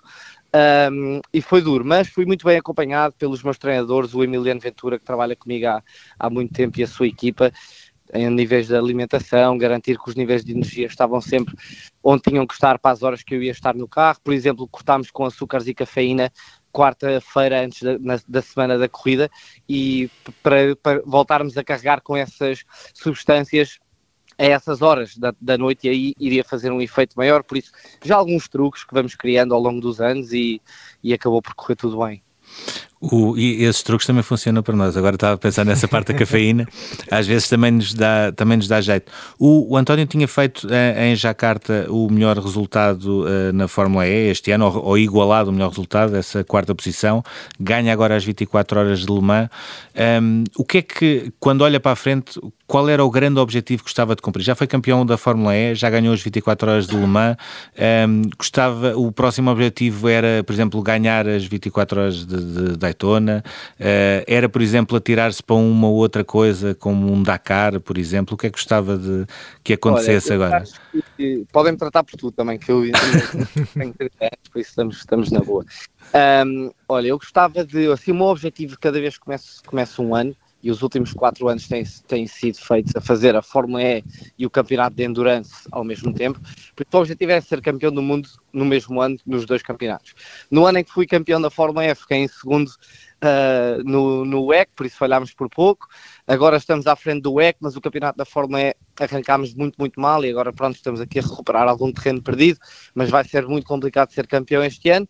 [0.91, 4.97] Um, e foi duro, mas fui muito bem acompanhado pelos meus treinadores, o Emiliano Ventura,
[4.97, 5.83] que trabalha comigo há,
[6.17, 7.51] há muito tempo, e a sua equipa,
[8.11, 11.53] em níveis de alimentação, garantir que os níveis de energia estavam sempre
[12.03, 14.19] onde tinham que estar para as horas que eu ia estar no carro.
[14.23, 16.31] Por exemplo, cortámos com açúcares e cafeína
[16.71, 19.29] quarta-feira antes da, na, da, semana da corrida
[19.67, 20.09] e
[20.43, 23.79] para, para voltarmos a carregar com essas substâncias
[24.37, 27.43] a essas horas da, da, noite e aí iria fazer um efeito maior.
[27.43, 30.61] Por isso, já alguns truques que vamos criando ao longo dos anos e,
[31.03, 32.23] e acabou por correr tudo bem.
[33.01, 34.97] O, e esses truques também funcionam para nós.
[34.97, 36.67] Agora estava a pensar nessa parte da cafeína,
[37.09, 39.09] às vezes também nos dá, também nos dá jeito.
[39.37, 44.29] O, o António tinha feito eh, em Jacarta o melhor resultado uh, na Fórmula E
[44.29, 47.23] este ano, ou, ou, igualado o melhor resultado, essa quarta posição.
[47.57, 49.49] Ganha agora as 24 horas de Le Mans.
[50.21, 53.83] Um, o que é que, quando olha para a frente, qual era o grande objetivo
[53.83, 54.43] que gostava de cumprir?
[54.43, 57.37] Já foi campeão da Fórmula E, já ganhou as 24 horas de Le Mans.
[58.07, 63.43] Um, gostava, o próximo objetivo era, por exemplo, ganhar as 24 horas de, de Daytona.
[63.79, 68.35] Uh, era, por exemplo, atirar-se para uma ou outra coisa, como um Dakar, por exemplo.
[68.35, 69.25] O que é que gostava de
[69.63, 70.63] que acontecesse Olha, agora?
[71.51, 72.83] Podem-me tratar por tudo também, que eu
[73.73, 73.93] tenho
[74.51, 75.65] por isso estamos, estamos na boa.
[76.45, 80.15] Um, olha, eu gostava de, assim, o meu objetivo cada vez que começo, começo um
[80.15, 84.03] ano e os últimos quatro anos têm, têm sido feitos a fazer a Fórmula E
[84.37, 86.39] e o Campeonato de Endurance ao mesmo tempo,
[86.75, 90.13] porque o objetivo é ser campeão do mundo no mesmo ano, nos dois campeonatos.
[90.49, 94.45] No ano em que fui campeão da Fórmula E, fiquei em segundo uh, no, no
[94.45, 95.87] WEC, por isso falhámos por pouco.
[96.27, 99.99] Agora estamos à frente do WEC, mas o Campeonato da Fórmula E arrancámos muito, muito
[99.99, 102.59] mal e agora pronto, estamos aqui a recuperar algum terreno perdido,
[102.93, 105.07] mas vai ser muito complicado ser campeão este ano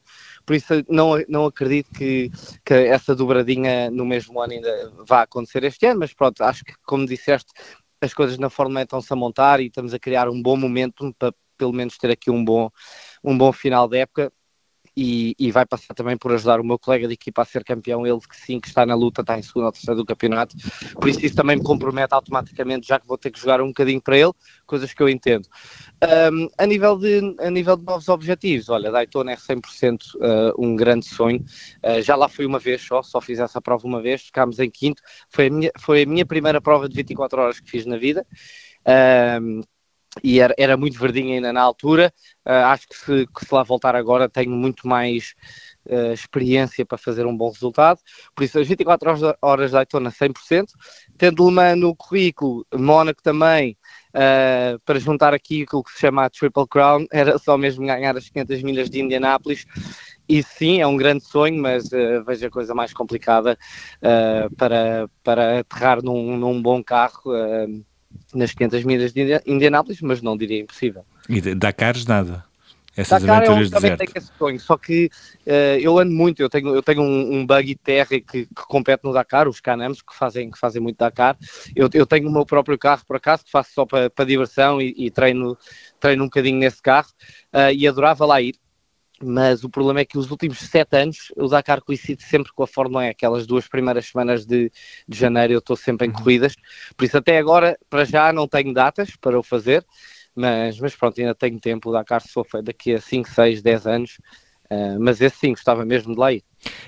[0.50, 2.32] por isso não, não acredito que,
[2.66, 6.74] que essa dobradinha no mesmo ano ainda vá acontecer este ano, mas pronto, acho que
[6.88, 7.52] como disseste,
[8.02, 11.32] as coisas na Fórmula estão-se a montar e estamos a criar um bom momento para
[11.56, 12.68] pelo menos ter aqui um bom,
[13.24, 14.34] um bom final de época
[15.02, 18.06] e, e, vai passar também por ajudar o meu colega de equipa a ser campeão,
[18.06, 20.58] ele que sim, que está na luta, está em segunda ou terceira do campeonato,
[20.96, 24.02] por isso isso também me compromete automaticamente, já que vou ter que jogar um bocadinho
[24.02, 24.34] para ele,
[24.66, 25.48] coisas que eu entendo.
[26.34, 30.76] Um, a, nível de, a nível de novos objetivos, olha, Daytona é 100% uh, um
[30.76, 31.46] grande sonho,
[31.82, 34.70] uh, já lá fui uma vez só, só fiz essa prova uma vez, ficámos em
[34.70, 37.98] quinto, foi a minha, foi a minha primeira prova de 24 horas que fiz na
[37.98, 38.28] vida,
[39.42, 39.62] um,
[40.24, 42.14] e era, era muito verdinha ainda na altura.
[42.46, 45.34] Uh, acho que se, que se, lá voltar agora tenho muito mais
[45.86, 48.00] uh, experiência para fazer um bom resultado.
[48.36, 50.68] Por isso, as 24 horas, horas de Daytona 100%.
[51.18, 53.78] Tendo Le Mans no currículo, Mónaco também,
[54.10, 58.16] uh, para juntar aqui aquilo que se chama a Triple Crown, era só mesmo ganhar
[58.18, 59.66] as 500 milhas de Indianápolis.
[60.28, 61.90] E sim, é um grande sonho, mas
[62.24, 63.58] vejo a coisa mais complicada
[64.56, 67.34] para, para aterrar num, num bom carro.
[68.34, 71.04] Nas 500 milhas de Indianápolis, mas não diria impossível.
[71.28, 72.46] E Dakares nada?
[73.00, 75.10] Essas Dakar aventuras eu também tenho esse sonho, só que
[75.48, 79.06] uh, eu ando muito, eu tenho, eu tenho um, um buggy terra que, que, compete
[79.06, 81.38] no Dakar, os Canams que fazem, que fazem muito Dakar,
[81.74, 84.82] eu, eu tenho o meu próprio carro por acaso, que faço só para, para diversão
[84.82, 85.58] e, e, treino,
[85.98, 87.08] treino um bocadinho nesse carro
[87.54, 88.56] uh, e adorava lá ir,
[89.24, 92.68] mas o problema é que os últimos sete anos o Dakar coincide sempre com a
[92.68, 94.72] Fórmula E, aquelas duas primeiras semanas de,
[95.08, 96.16] de janeiro eu estou sempre em uhum.
[96.16, 96.56] corridas,
[96.96, 99.86] por isso até agora, para já, não tenho datas para o fazer,
[100.36, 103.88] mas, mas pronto, ainda tenho tempo, o Dakar só foi daqui a 5, 6, 10
[103.88, 104.18] anos,
[104.72, 106.44] uh, mas esse sim, gostava mesmo de lá ir.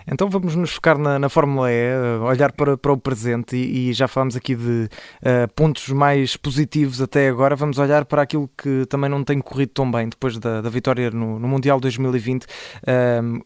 [0.07, 3.89] Então vamos nos focar na, na Fórmula E, eh, olhar para, para o presente e,
[3.89, 4.89] e já falámos aqui de
[5.21, 7.55] uh, pontos mais positivos até agora.
[7.55, 11.09] Vamos olhar para aquilo que também não tem corrido tão bem depois da, da vitória
[11.11, 12.43] no, no Mundial 2020.
[12.43, 12.47] Uh,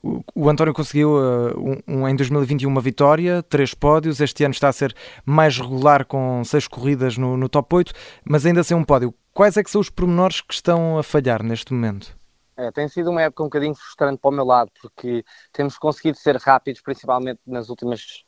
[0.02, 4.20] o, o, António conseguiu uh, um, em 2021 uma vitória, três pódios.
[4.20, 4.96] Este ano está a ser
[5.26, 7.94] mais regular com seis corridas no, no top 8,
[8.28, 9.14] mas ainda sem um pódio.
[9.34, 12.16] Quais é que são os pormenores que estão a falhar neste momento?
[12.58, 16.18] É, tem sido uma época um bocadinho frustrante para o meu lado, porque temos conseguido
[16.18, 18.24] ser rápidos, principalmente nas últimas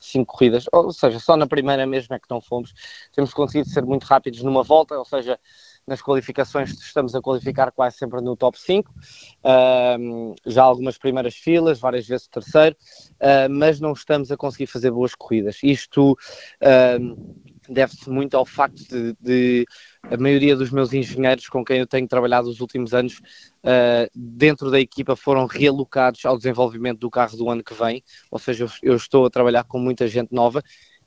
[0.00, 2.72] cinco corridas, ou seja, só na primeira mesmo é que não fomos.
[3.14, 5.38] Temos conseguido ser muito rápidos numa volta, ou seja,
[5.86, 11.78] nas qualificações estamos a qualificar quase sempre no top 5, uh, já algumas primeiras filas,
[11.78, 12.76] várias vezes terceiro,
[13.14, 15.58] uh, mas não estamos a conseguir fazer boas corridas.
[15.62, 19.66] Isto uh, deve-se muito ao facto de, de,
[20.02, 23.18] a maioria dos meus engenheiros com quem eu tenho trabalhado os últimos anos
[23.64, 28.38] uh, dentro da equipa foram realocados ao desenvolvimento do carro do ano que vem, ou
[28.38, 30.62] seja, eu, eu estou a trabalhar com muita gente nova,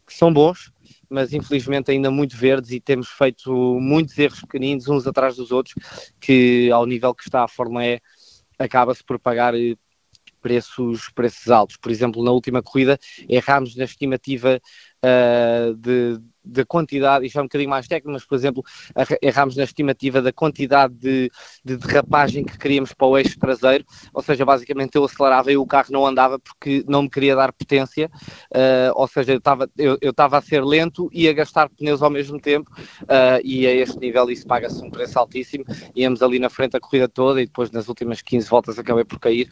[0.06, 0.72] que são bons,
[1.10, 5.76] mas infelizmente ainda muito verdes e temos feito muitos erros pequeninos uns atrás dos outros,
[6.20, 8.02] que ao nível que está a Fórmula E
[8.60, 9.76] acaba-se por pagar eh,
[10.42, 11.78] preços, preços altos.
[11.78, 13.00] Por exemplo, na última corrida
[13.30, 14.62] errámos na estimativa
[15.04, 18.64] uh, de, da quantidade, isto é um bocadinho mais técnico, mas por exemplo,
[19.22, 21.32] erramos na estimativa da quantidade de,
[21.64, 25.66] de derrapagem que queríamos para o eixo traseiro, ou seja, basicamente eu acelerava e o
[25.66, 28.12] carro não andava porque não me queria dar potência,
[28.52, 32.10] uh, ou seja, eu estava eu, eu a ser lento e a gastar pneus ao
[32.10, 32.72] mesmo tempo,
[33.04, 35.64] uh, e a este nível isso paga-se um preço altíssimo,
[35.96, 39.20] íamos ali na frente a corrida toda e depois nas últimas 15 voltas acabei por
[39.20, 39.50] cair.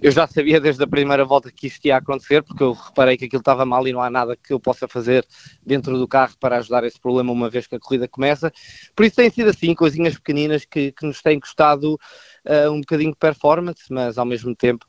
[0.00, 3.26] Eu já sabia desde a primeira volta que isto ia acontecer, porque eu reparei que
[3.26, 5.26] aquilo estava mal e não há nada que eu possa fazer
[5.64, 8.52] dentro do carro para ajudar esse problema uma vez que a corrida começa.
[8.94, 13.10] Por isso tem sido assim, coisinhas pequeninas que, que nos têm custado uh, um bocadinho
[13.10, 14.86] de performance, mas ao mesmo tempo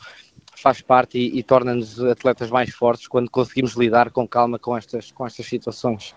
[0.62, 5.12] faz parte e, e torna-nos atletas mais fortes quando conseguimos lidar com calma com estas,
[5.12, 6.16] com estas situações.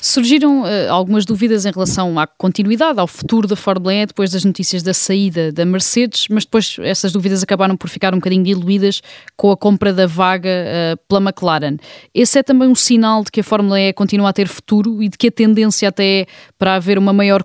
[0.00, 4.44] Surgiram uh, algumas dúvidas em relação à continuidade, ao futuro da Fórmula E, depois das
[4.44, 9.02] notícias da saída da Mercedes, mas depois essas dúvidas acabaram por ficar um bocadinho diluídas
[9.36, 11.76] com a compra da vaga uh, pela McLaren.
[12.14, 15.08] Esse é também um sinal de que a Fórmula E continua a ter futuro e
[15.08, 16.26] de que a tendência até é
[16.58, 17.42] para haver uma maior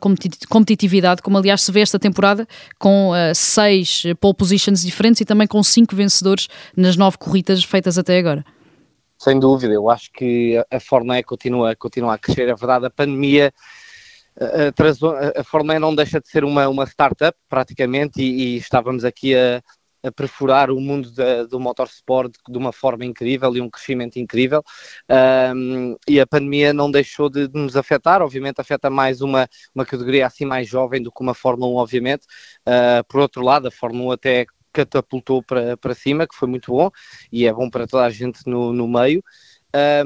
[0.50, 2.48] competitividade, como aliás se vê esta temporada,
[2.80, 6.27] com uh, seis pole positions diferentes e também com cinco vencedores
[6.76, 8.46] nas nove corridas feitas até agora.
[9.18, 12.50] Sem dúvida, eu acho que a Fórmula continua, continua a crescer.
[12.50, 13.52] É verdade, a pandemia
[14.68, 19.36] atrasou, a E não deixa de ser uma, uma startup, praticamente, e, e estávamos aqui
[19.36, 19.62] a,
[20.04, 24.63] a perfurar o mundo da, do motorsport de uma forma incrível e um crescimento incrível.
[25.56, 29.86] Um, e a pandemia não deixou de, de, nos afetar, obviamente afeta mais uma, uma
[29.86, 32.26] categoria assim mais jovem do que uma Fórmula 1, obviamente.
[32.68, 34.46] Uh, por outro lado, a Fórmula 1 até
[34.78, 36.92] catapultou para, para cima, que foi muito bom
[37.32, 39.24] e é bom para toda a gente no, no meio.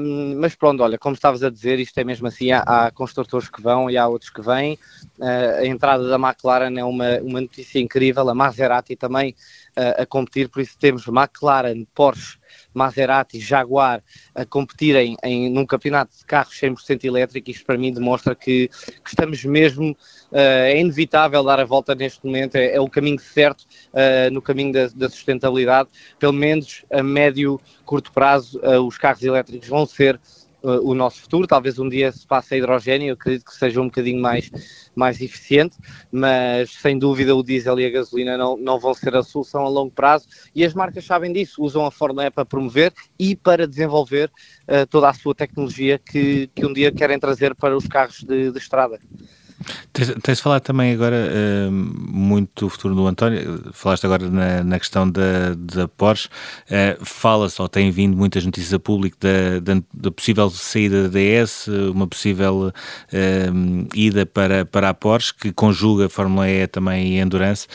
[0.00, 3.48] Um, mas pronto, olha, como estavas a dizer, isto é mesmo assim, há, há construtores
[3.48, 4.78] que vão e há outros que vêm.
[5.18, 9.34] Uh, a entrada da McLaren é uma, uma notícia incrível, a Maserati também
[9.76, 12.38] uh, a competir, por isso temos McLaren, Porsche,
[12.74, 14.02] Maserati, Jaguar
[14.34, 19.08] a competirem em, num campeonato de carros 100% elétrico, isto para mim demonstra que, que
[19.08, 19.92] estamos mesmo,
[20.30, 24.42] uh, é inevitável dar a volta neste momento, é, é o caminho certo uh, no
[24.42, 29.86] caminho da, da, sustentabilidade, pelo menos a médio, curto prazo, uh, os carros elétricos vão
[29.86, 30.20] ser
[30.62, 31.46] o nosso futuro.
[31.46, 34.50] Talvez um dia se passe a hidrogênio, eu acredito que seja um bocadinho mais,
[34.94, 35.76] mais eficiente,
[36.10, 39.68] mas sem dúvida o diesel e a gasolina não, não vão ser a solução a
[39.68, 43.66] longo prazo e as marcas sabem disso, usam a Fórmula E para promover e para
[43.66, 44.30] desenvolver
[44.68, 48.50] uh, toda a sua tecnologia que, que um dia querem trazer para os carros de,
[48.50, 48.98] de estrada.
[49.92, 54.78] Tens, tens falado também agora uh, muito do futuro do António, falaste agora na, na
[54.78, 59.82] questão da, da Porsche, uh, fala-se ou tem vindo muitas notícias a público da, da,
[59.92, 66.06] da, possível saída da DS, uma possível uh, ida para, para a Porsche, que conjuga
[66.06, 67.66] a Fórmula E também e Endurance.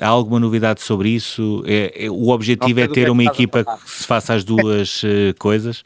[0.00, 1.62] há alguma novidade sobre isso?
[1.66, 5.02] É, é o objetivo é ter uma equipa que se faça as duas
[5.38, 5.84] coisas?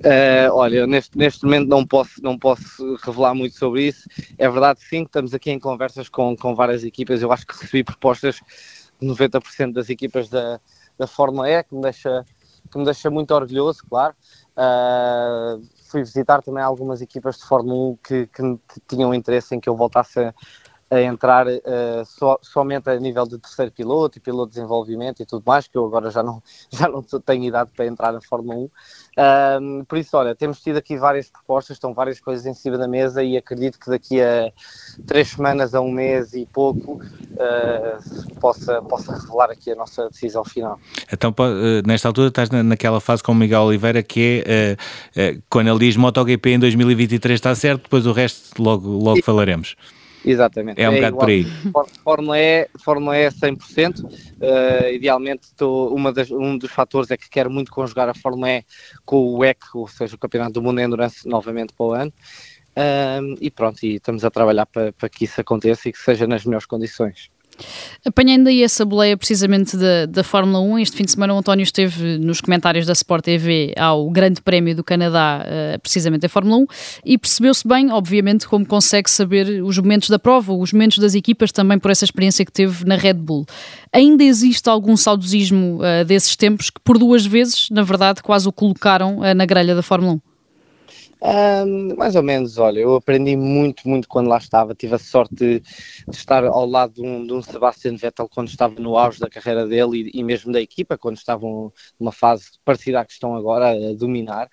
[0.00, 4.08] Uh, olha, neste, neste momento não posso, não posso revelar muito sobre isso.
[4.38, 7.20] É verdade, sim, estamos aqui em conversas com, com várias equipas.
[7.20, 8.40] Eu acho que recebi propostas
[8.98, 10.58] de 90% das equipas da,
[10.98, 12.24] da Fórmula E, que me deixa,
[12.70, 14.14] que me deixa muito orgulhoso, claro.
[14.56, 18.58] Uh, fui visitar também algumas equipas de Fórmula 1 que, que
[18.88, 20.34] tinham interesse em que eu voltasse a,
[20.90, 25.26] a entrar uh, so, somente a nível de terceiro piloto e piloto de desenvolvimento e
[25.26, 28.56] tudo mais, que eu agora já não, já não tenho idade para entrar na Fórmula
[28.56, 28.70] 1.
[29.60, 32.88] Um, por isso, olha, temos tido aqui várias propostas, estão várias coisas em cima da
[32.88, 34.50] mesa e acredito que daqui a
[35.06, 40.44] três semanas, a um mês e pouco, uh, possa, possa revelar aqui a nossa decisão
[40.44, 40.78] final.
[41.12, 44.76] Então, eh, nesta altura, estás naquela fase com o Miguel Oliveira que é
[45.36, 49.76] uh, quando ele diz MotoGP em 2023 está certo, depois o resto logo, logo falaremos.
[50.24, 50.80] Exatamente.
[50.80, 51.46] É um é bocado por aí.
[52.04, 54.04] Fórmula E, Fórmula E 100%.
[54.04, 58.50] Uh, idealmente, tô, uma das, um dos fatores é que quero muito conjugar a Fórmula
[58.50, 58.64] E
[59.04, 62.12] com o WEC, ou seja, o Campeonato do Mundo Endurance, novamente para o ano.
[62.70, 66.26] Uh, e pronto, e estamos a trabalhar para, para que isso aconteça e que seja
[66.26, 67.30] nas melhores condições.
[68.04, 71.62] Apanhando aí essa boleia precisamente da, da Fórmula 1, este fim de semana o António
[71.62, 76.56] esteve nos comentários da Sport TV ao Grande Prémio do Canadá, uh, precisamente da Fórmula
[76.58, 76.66] 1,
[77.04, 81.52] e percebeu-se bem, obviamente, como consegue saber os momentos da prova, os momentos das equipas,
[81.52, 83.44] também por essa experiência que teve na Red Bull.
[83.92, 88.52] Ainda existe algum saudosismo uh, desses tempos que, por duas vezes, na verdade, quase o
[88.52, 90.29] colocaram uh, na grelha da Fórmula 1?
[91.22, 94.74] Um, mais ou menos, olha, eu aprendi muito, muito quando lá estava.
[94.74, 95.62] Tive a sorte de,
[96.10, 99.66] estar ao lado de um, de um, Sebastian Vettel quando estava no auge da carreira
[99.66, 103.70] dele e, e mesmo da equipa, quando estavam numa fase parecida à que estão agora
[103.70, 104.48] a dominar.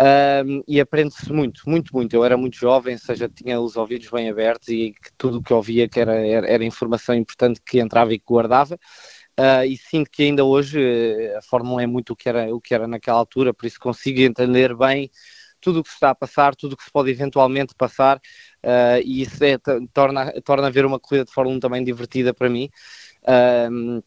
[0.00, 2.14] Um, e aprende-se muito, muito, muito.
[2.14, 5.52] Eu era muito jovem, ou seja, tinha os ouvidos bem abertos e tudo o que
[5.52, 8.76] ouvia que era, era, era, informação importante que entrava e que guardava.
[9.38, 12.54] Uh, e sinto que ainda hoje eh, a Fórmula 1 é muito o que, era,
[12.54, 15.10] o que era naquela altura, por isso consigo entender bem
[15.60, 19.00] tudo o que se está a passar, tudo o que se pode eventualmente passar, uh,
[19.04, 19.56] e isso é,
[19.92, 22.68] torna, torna ver uma corrida de Fórmula 1 também divertida para mim.
[23.22, 24.02] Uh,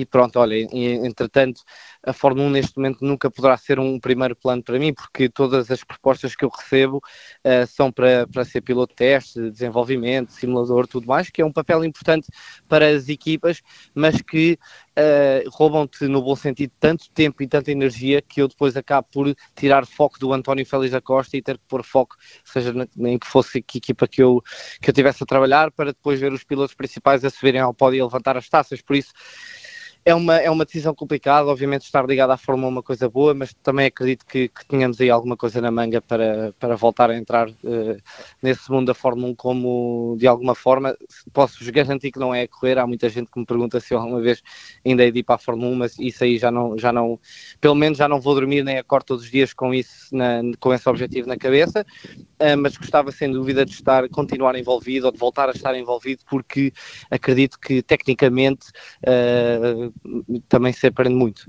[0.00, 1.62] e pronto, olha, entretanto,
[2.06, 5.70] a Fórmula 1 neste momento nunca poderá ser um primeiro plano para mim, porque todas
[5.70, 10.86] as propostas que eu recebo uh, são para, para ser piloto de teste, desenvolvimento, simulador,
[10.86, 12.28] tudo mais, que é um papel importante
[12.68, 13.62] para as equipas,
[13.94, 14.58] mas que
[14.98, 19.34] uh, roubam-te, no bom sentido, tanto tempo e tanta energia que eu depois acabo por
[19.54, 23.26] tirar foco do António Félix da Costa e ter que pôr foco, seja em que
[23.26, 24.42] fosse que equipa que eu,
[24.80, 27.98] que eu tivesse a trabalhar, para depois ver os pilotos principais a subirem ao pódio
[27.98, 28.82] e levantar as taças.
[28.82, 29.12] Por isso,
[30.06, 33.08] é uma, é uma decisão complicada, obviamente estar ligado à Fórmula 1 é uma coisa
[33.08, 37.10] boa, mas também acredito que, que tenhamos aí alguma coisa na manga para, para voltar
[37.10, 37.96] a entrar uh,
[38.40, 40.96] nesse mundo da Fórmula 1 como de alguma forma,
[41.32, 43.98] posso-vos garantir que não é a correr, há muita gente que me pergunta se eu
[43.98, 44.40] alguma vez
[44.84, 47.18] ainda hei de ir para a Fórmula 1, mas isso aí já não, já não
[47.60, 50.72] pelo menos já não vou dormir nem acordo todos os dias com isso, na, com
[50.72, 51.84] esse objetivo na cabeça,
[52.14, 56.22] uh, mas gostava sem dúvida de estar, continuar envolvido ou de voltar a estar envolvido
[56.30, 56.72] porque
[57.10, 58.68] acredito que tecnicamente
[59.02, 59.95] uh,
[60.48, 61.46] também se aprende muito.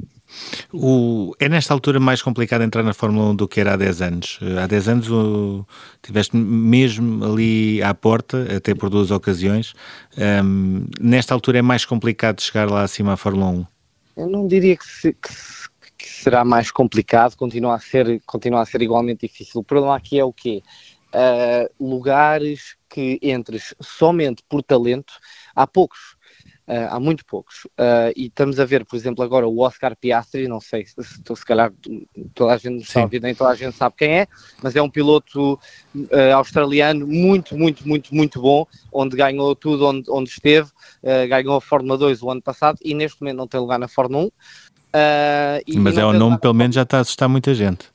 [0.73, 4.01] O, é nesta altura mais complicado entrar na Fórmula 1 do que era há 10
[4.01, 4.39] anos.
[4.61, 5.65] Há 10 anos o,
[6.01, 9.73] tiveste mesmo ali à porta, até por duas ocasiões.
[10.17, 13.65] Um, nesta altura é mais complicado chegar lá acima à Fórmula 1?
[14.17, 15.29] Eu não diria que, se, que,
[15.97, 19.61] que, será mais complicado, continua a, ser, continua a ser igualmente difícil.
[19.61, 20.61] O problema aqui é o quê?
[21.13, 25.13] Uh, lugares que entres somente por talento,
[25.55, 26.16] há poucos
[26.67, 27.63] Uh, há muito poucos.
[27.79, 31.45] Uh, e estamos a ver, por exemplo, agora o Oscar Piastri, não sei se, se
[31.45, 31.71] calhar
[32.33, 34.27] toda a gente está nem toda a gente sabe quem é,
[34.61, 40.11] mas é um piloto uh, australiano muito, muito, muito, muito bom, onde ganhou tudo onde,
[40.11, 40.69] onde esteve,
[41.29, 44.25] ganhou a Fórmula 2 o ano passado e neste momento não tem lugar na Fórmula
[44.25, 44.31] 1.
[45.77, 47.87] mas é o nome, pelo menos já está a assustar muita gente.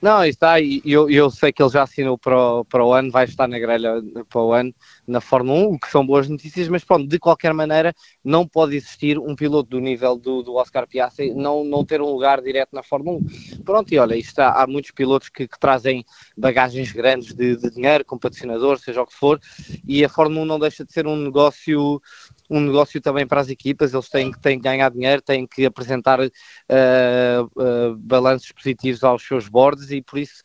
[0.00, 3.10] Não, está, e eu, eu sei que ele já assinou para o, para o ano,
[3.10, 4.74] vai estar na grelha para o ano
[5.06, 7.94] na Fórmula 1, o que são boas notícias, mas pronto, de qualquer maneira,
[8.24, 12.10] não pode existir um piloto do nível do, do Oscar Piastri não, não ter um
[12.10, 13.62] lugar direto na Fórmula 1.
[13.62, 16.02] Pronto, e olha, isto há, há muitos pilotos que, que trazem
[16.34, 19.38] bagagens grandes de, de dinheiro, com patrocinadores, seja o que for,
[19.86, 22.00] e a Fórmula 1 não deixa de ser um negócio
[22.50, 26.20] um negócio também para as equipas, eles têm, têm que ganhar dinheiro, têm que apresentar
[26.20, 30.42] uh, uh, balanços positivos aos seus boards e por isso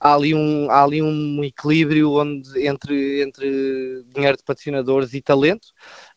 [0.00, 5.68] há ali um, há ali um equilíbrio onde, entre, entre dinheiro de patrocinadores e talento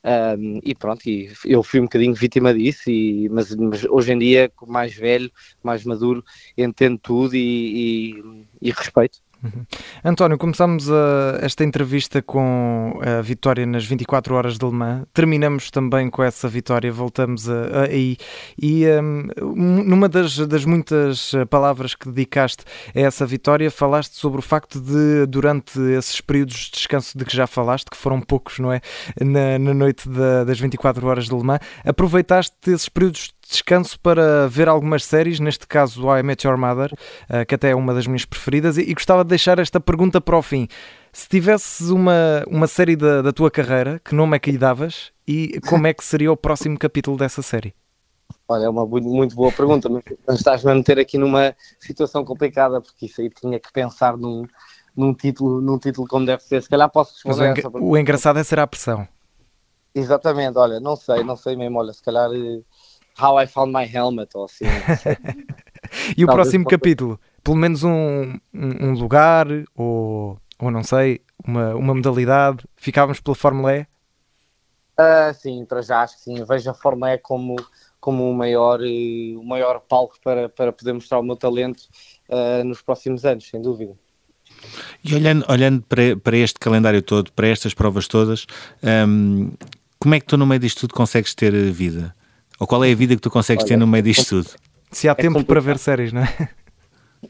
[0.05, 4.19] um, e pronto, e eu fui um bocadinho vítima disso, e, mas, mas hoje em
[4.19, 5.31] dia, mais velho,
[5.63, 6.23] mais maduro,
[6.57, 9.19] entendo tudo e, e, e respeito.
[9.45, 9.65] Uhum.
[10.03, 15.05] António, começamos a, esta entrevista com a vitória nas 24 horas de Le Mans.
[15.13, 18.17] Terminamos também com essa vitória, voltamos aí.
[18.59, 18.85] E
[19.41, 22.63] um, numa das, das, muitas palavras que dedicaste
[22.95, 27.35] a essa vitória, falaste sobre o facto de, durante esses períodos de descanso de que
[27.35, 28.81] já falaste, que foram poucos, não é?
[29.21, 34.47] Na, na noite da, das 24 horas de Le Mans, aproveitaste esses períodos descanso para
[34.47, 36.93] ver algumas séries, neste caso I Met Your Mother,
[37.29, 40.37] eh, que até é uma das minhas preferidas, e gostava de deixar esta pergunta para
[40.37, 40.67] o fim.
[41.13, 45.11] Se tivesses uma, uma série da, da tua carreira, que nome é que lhe davas
[45.27, 47.73] e como é que seria o próximo capítulo dessa série?
[48.47, 50.03] Olha, é uma muito boa pergunta, mas
[50.37, 54.45] estás-me a meter aqui numa situação complicada, porque isso aí tinha que pensar num,
[54.95, 56.61] num, título, num título como deve ser.
[56.61, 59.07] Se calhar posso responder mas o, engra o engraçado é ser a pressão.
[59.95, 62.61] Exatamente, olha, não sei, não sei mesmo, olha, se calhar eh,
[63.19, 64.65] How I Found My Helmet, ou assim.
[66.17, 67.19] e o próximo capítulo?
[67.43, 72.65] Pelo menos um, um, lugar, ou, ou não sei, uma, uma modalidade?
[72.75, 73.81] Ficávamos pela Fórmula E?
[74.97, 76.43] Uh, sim, para já acho que sim.
[76.43, 77.55] Vejo a Fórmula E como,
[77.99, 81.83] como o, maior, o maior palco para, para poder mostrar o meu talento
[82.29, 83.95] uh, nos próximos anos, sem dúvida.
[85.03, 88.45] E olhando, olhando para, para este calendário todo, para estas provas todas,
[89.07, 89.51] um,
[89.99, 92.15] como é que tu no meio disto tudo consegues ter vida?
[92.59, 94.55] Ou qual é a vida que tu consegues Olha, ter no meio disto tudo?
[94.91, 96.49] Se há é tempo para ver séries, não é?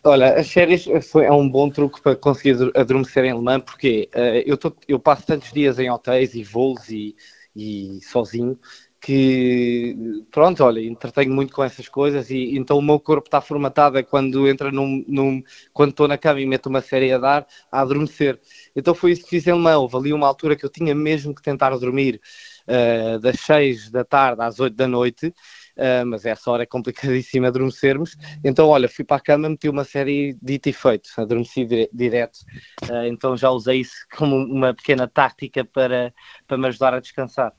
[0.04, 4.44] Olha, as séries foi, é um bom truque para conseguir adormecer em alemã, porque uh,
[4.46, 7.16] eu, tô, eu passo tantos dias em hotéis e voos e,
[7.56, 8.60] e sozinho
[9.06, 9.96] que,
[10.32, 14.48] pronto, olha, entretenho muito com essas coisas e então o meu corpo está formatado quando
[14.50, 18.40] entra num, num quando estou na cama e meto uma série a dar, a adormecer.
[18.76, 21.42] Então foi isso que fiz em houve ali uma altura que eu tinha mesmo que
[21.44, 22.20] tentar dormir
[22.68, 27.48] uh, das 6 da tarde às 8 da noite, uh, mas essa hora é complicadíssima
[27.48, 28.16] adormecermos.
[28.44, 32.40] Então, olha, fui para a cama, meti uma série dito e feito, adormeci dire direto.
[32.84, 36.14] Uh, então já usei isso como uma pequena tática para,
[36.48, 37.54] para me ajudar a descansar.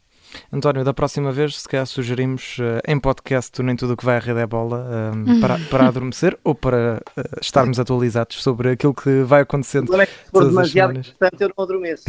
[0.53, 4.16] António, da próxima vez, se calhar sugerimos uh, em podcast Nem Tudo o que vai
[4.16, 8.95] à rede é bola uh, para, para adormecer ou para uh, estarmos atualizados sobre aquilo
[8.95, 9.95] que vai acontecendo.
[10.01, 12.05] É que se for demasiado importante, eu não adormeço.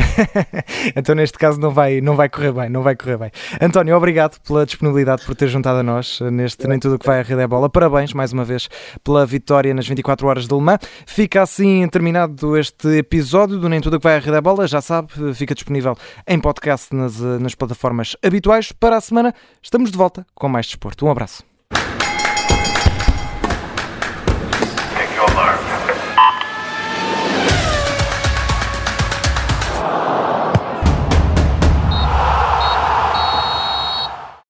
[0.96, 2.70] então, neste caso, não vai, não vai correr bem.
[2.70, 3.32] Não vai correr bem.
[3.62, 7.20] António, obrigado pela disponibilidade por ter juntado a nós neste Nem Tudo o que vai
[7.20, 7.70] à rede é bola.
[7.70, 8.70] Parabéns mais uma vez
[9.04, 10.80] pela vitória nas 24 horas de Le Mans.
[11.06, 14.68] Fica assim terminado este episódio do Nem Tudo o que vai à rede é bola.
[14.68, 15.96] Já sabe, fica disponível
[16.28, 18.72] em podcast nas, nas plataformas habituais.
[18.72, 21.06] Para a semana estamos de volta com mais desporto.
[21.06, 21.57] Um abraço.